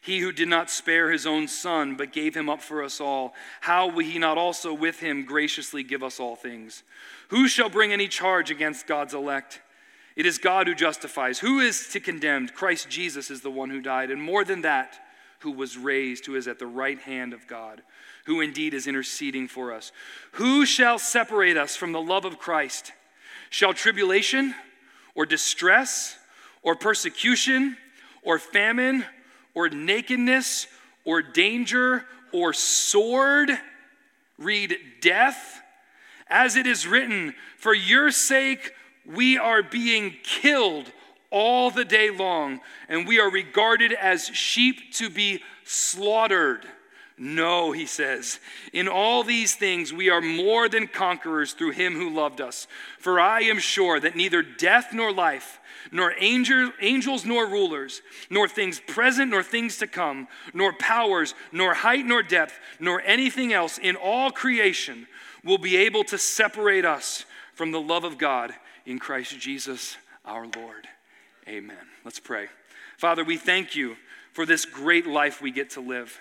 He 0.00 0.20
who 0.20 0.32
did 0.32 0.48
not 0.48 0.70
spare 0.70 1.10
his 1.10 1.26
own 1.26 1.46
son, 1.46 1.94
but 1.94 2.12
gave 2.12 2.34
him 2.34 2.48
up 2.48 2.62
for 2.62 2.82
us 2.82 3.02
all, 3.02 3.34
how 3.60 3.86
will 3.86 4.04
he 4.04 4.18
not 4.18 4.38
also 4.38 4.72
with 4.72 5.00
him 5.00 5.26
graciously 5.26 5.82
give 5.82 6.02
us 6.02 6.18
all 6.18 6.36
things? 6.36 6.84
Who 7.28 7.48
shall 7.48 7.68
bring 7.68 7.92
any 7.92 8.08
charge 8.08 8.50
against 8.50 8.86
God's 8.86 9.12
elect? 9.12 9.60
It 10.16 10.24
is 10.24 10.38
God 10.38 10.68
who 10.68 10.74
justifies. 10.74 11.40
Who 11.40 11.60
is 11.60 11.88
to 11.88 12.00
condemn? 12.00 12.48
Christ 12.48 12.88
Jesus 12.88 13.30
is 13.30 13.42
the 13.42 13.50
one 13.50 13.68
who 13.68 13.82
died, 13.82 14.10
and 14.10 14.22
more 14.22 14.42
than 14.42 14.62
that, 14.62 14.98
who 15.40 15.50
was 15.50 15.76
raised, 15.76 16.24
who 16.24 16.34
is 16.34 16.48
at 16.48 16.58
the 16.58 16.66
right 16.66 16.98
hand 16.98 17.34
of 17.34 17.46
God 17.46 17.82
who 18.30 18.40
indeed 18.40 18.74
is 18.74 18.86
interceding 18.86 19.48
for 19.48 19.72
us. 19.72 19.90
Who 20.34 20.64
shall 20.64 21.00
separate 21.00 21.56
us 21.56 21.74
from 21.74 21.90
the 21.90 22.00
love 22.00 22.24
of 22.24 22.38
Christ? 22.38 22.92
Shall 23.50 23.74
tribulation 23.74 24.54
or 25.16 25.26
distress 25.26 26.16
or 26.62 26.76
persecution 26.76 27.76
or 28.22 28.38
famine 28.38 29.04
or 29.52 29.68
nakedness 29.68 30.68
or 31.04 31.22
danger 31.22 32.06
or 32.30 32.52
sword? 32.52 33.50
Read 34.38 34.78
death. 35.00 35.60
As 36.28 36.54
it 36.54 36.68
is 36.68 36.86
written, 36.86 37.34
for 37.58 37.74
your 37.74 38.12
sake 38.12 38.74
we 39.04 39.38
are 39.38 39.64
being 39.64 40.14
killed 40.22 40.92
all 41.32 41.72
the 41.72 41.84
day 41.84 42.10
long, 42.10 42.60
and 42.88 43.08
we 43.08 43.18
are 43.18 43.28
regarded 43.28 43.92
as 43.92 44.26
sheep 44.26 44.92
to 44.94 45.10
be 45.10 45.42
slaughtered. 45.64 46.64
No, 47.22 47.72
he 47.72 47.84
says, 47.84 48.40
in 48.72 48.88
all 48.88 49.22
these 49.22 49.54
things 49.54 49.92
we 49.92 50.08
are 50.08 50.22
more 50.22 50.70
than 50.70 50.86
conquerors 50.86 51.52
through 51.52 51.72
him 51.72 51.92
who 51.92 52.08
loved 52.08 52.40
us. 52.40 52.66
For 52.98 53.20
I 53.20 53.42
am 53.42 53.58
sure 53.58 54.00
that 54.00 54.16
neither 54.16 54.40
death 54.40 54.94
nor 54.94 55.12
life, 55.12 55.60
nor 55.92 56.14
angel, 56.18 56.72
angels 56.80 57.26
nor 57.26 57.46
rulers, 57.46 58.00
nor 58.30 58.48
things 58.48 58.80
present 58.80 59.32
nor 59.32 59.42
things 59.42 59.76
to 59.76 59.86
come, 59.86 60.28
nor 60.54 60.72
powers, 60.72 61.34
nor 61.52 61.74
height 61.74 62.06
nor 62.06 62.22
depth, 62.22 62.58
nor 62.78 63.02
anything 63.02 63.52
else 63.52 63.76
in 63.76 63.96
all 63.96 64.30
creation 64.30 65.06
will 65.44 65.58
be 65.58 65.76
able 65.76 66.04
to 66.04 66.16
separate 66.16 66.86
us 66.86 67.26
from 67.52 67.70
the 67.70 67.82
love 67.82 68.04
of 68.04 68.16
God 68.16 68.54
in 68.86 68.98
Christ 68.98 69.38
Jesus 69.38 69.98
our 70.24 70.46
Lord. 70.56 70.88
Amen. 71.46 71.76
Let's 72.02 72.18
pray. 72.18 72.46
Father, 72.96 73.24
we 73.24 73.36
thank 73.36 73.76
you 73.76 73.96
for 74.32 74.46
this 74.46 74.64
great 74.64 75.06
life 75.06 75.42
we 75.42 75.50
get 75.50 75.68
to 75.70 75.82
live. 75.82 76.18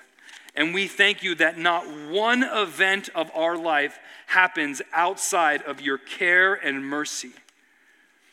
And 0.59 0.73
we 0.73 0.87
thank 0.89 1.23
you 1.23 1.35
that 1.35 1.57
not 1.57 1.85
one 2.09 2.43
event 2.43 3.07
of 3.15 3.31
our 3.33 3.57
life 3.57 3.97
happens 4.25 4.81
outside 4.91 5.61
of 5.61 5.79
your 5.79 5.97
care 5.97 6.53
and 6.53 6.85
mercy. 6.85 7.31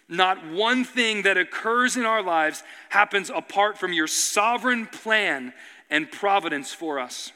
Not 0.08 0.44
one 0.44 0.82
thing 0.82 1.22
that 1.22 1.38
occurs 1.38 1.96
in 1.96 2.04
our 2.04 2.24
lives 2.24 2.64
happens 2.88 3.30
apart 3.30 3.78
from 3.78 3.92
your 3.92 4.08
sovereign 4.08 4.86
plan 4.86 5.52
and 5.88 6.10
providence 6.10 6.72
for 6.72 6.98
us. 6.98 7.30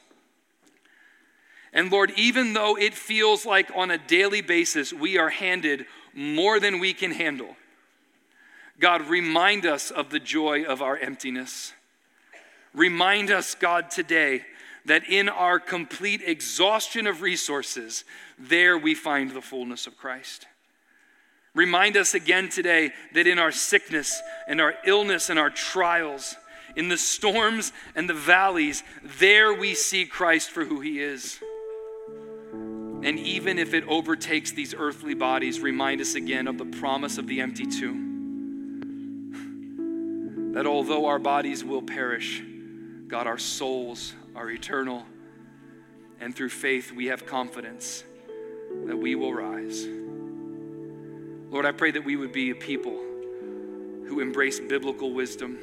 And 1.72 1.92
Lord, 1.92 2.10
even 2.16 2.52
though 2.52 2.76
it 2.76 2.94
feels 2.94 3.46
like 3.46 3.70
on 3.76 3.92
a 3.92 3.98
daily 3.98 4.40
basis 4.40 4.92
we 4.92 5.18
are 5.18 5.30
handed 5.30 5.86
more 6.14 6.58
than 6.58 6.80
we 6.80 6.94
can 6.94 7.12
handle, 7.12 7.54
God, 8.80 9.02
remind 9.02 9.66
us 9.66 9.92
of 9.92 10.10
the 10.10 10.18
joy 10.18 10.64
of 10.64 10.82
our 10.82 10.96
emptiness. 10.96 11.74
Remind 12.74 13.30
us, 13.30 13.54
God, 13.54 13.92
today 13.92 14.42
that 14.86 15.08
in 15.08 15.28
our 15.28 15.60
complete 15.60 16.22
exhaustion 16.24 17.06
of 17.06 17.22
resources, 17.22 18.04
there 18.38 18.78
we 18.78 18.94
find 18.94 19.32
the 19.32 19.42
fullness 19.42 19.86
of 19.86 19.96
Christ. 19.96 20.46
Remind 21.54 21.96
us 21.96 22.14
again 22.14 22.48
today 22.48 22.92
that 23.14 23.26
in 23.26 23.38
our 23.38 23.52
sickness 23.52 24.22
and 24.46 24.60
our 24.60 24.74
illness 24.86 25.30
and 25.30 25.38
our 25.38 25.50
trials, 25.50 26.36
in 26.76 26.88
the 26.88 26.96
storms 26.96 27.72
and 27.96 28.08
the 28.08 28.14
valleys, 28.14 28.84
there 29.18 29.52
we 29.52 29.74
see 29.74 30.06
Christ 30.06 30.50
for 30.50 30.64
who 30.64 30.80
he 30.80 31.00
is. 31.00 31.40
And 32.52 33.18
even 33.18 33.58
if 33.58 33.74
it 33.74 33.82
overtakes 33.88 34.52
these 34.52 34.74
earthly 34.74 35.14
bodies, 35.14 35.58
remind 35.60 36.00
us 36.00 36.14
again 36.14 36.46
of 36.46 36.58
the 36.58 36.66
promise 36.66 37.18
of 37.18 37.26
the 37.26 37.40
empty 37.40 37.66
tomb. 37.66 38.06
That 40.52 40.66
although 40.66 41.06
our 41.06 41.18
bodies 41.18 41.64
will 41.64 41.82
perish, 41.82 42.42
God, 43.08 43.26
our 43.26 43.38
souls 43.38 44.12
are 44.34 44.50
eternal. 44.50 45.04
And 46.20 46.34
through 46.34 46.50
faith, 46.50 46.92
we 46.92 47.06
have 47.06 47.26
confidence 47.26 48.04
that 48.86 48.96
we 48.96 49.14
will 49.14 49.32
rise. 49.32 49.86
Lord, 51.50 51.66
I 51.66 51.72
pray 51.72 51.90
that 51.90 52.04
we 52.04 52.16
would 52.16 52.32
be 52.32 52.50
a 52.50 52.54
people 52.54 52.92
who 54.06 54.20
embrace 54.20 54.60
biblical 54.60 55.12
wisdom, 55.12 55.58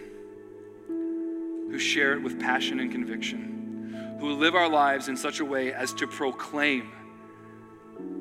who 0.87 1.79
share 1.79 2.13
it 2.13 2.21
with 2.21 2.39
passion 2.39 2.79
and 2.79 2.91
conviction, 2.91 4.17
who 4.19 4.33
live 4.33 4.55
our 4.55 4.69
lives 4.69 5.07
in 5.07 5.15
such 5.15 5.39
a 5.39 5.45
way 5.45 5.73
as 5.73 5.93
to 5.93 6.07
proclaim 6.07 6.91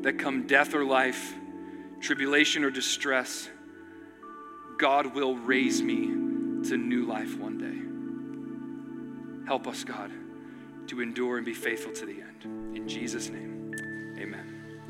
that 0.03 0.19
come 0.19 0.47
death 0.47 0.75
or 0.75 0.85
life, 0.85 1.35
tribulation 2.01 2.65
or 2.65 2.71
distress, 2.71 3.49
God 4.79 5.15
will 5.15 5.37
raise 5.37 5.83
me 5.83 6.07
to 6.69 6.77
new 6.77 7.07
life 7.07 7.39
one 7.39 7.59
day. 7.59 9.47
Help 9.49 9.67
us, 9.67 9.83
God 9.85 10.13
to 10.89 11.01
endure 11.01 11.37
and 11.37 11.47
be 11.47 11.55
faithful 11.55 11.93
to 11.93 12.07
the 12.07 12.23
end. 12.23 12.77
In 12.77 12.89
Jesus' 12.89 13.29
name. 13.29 13.46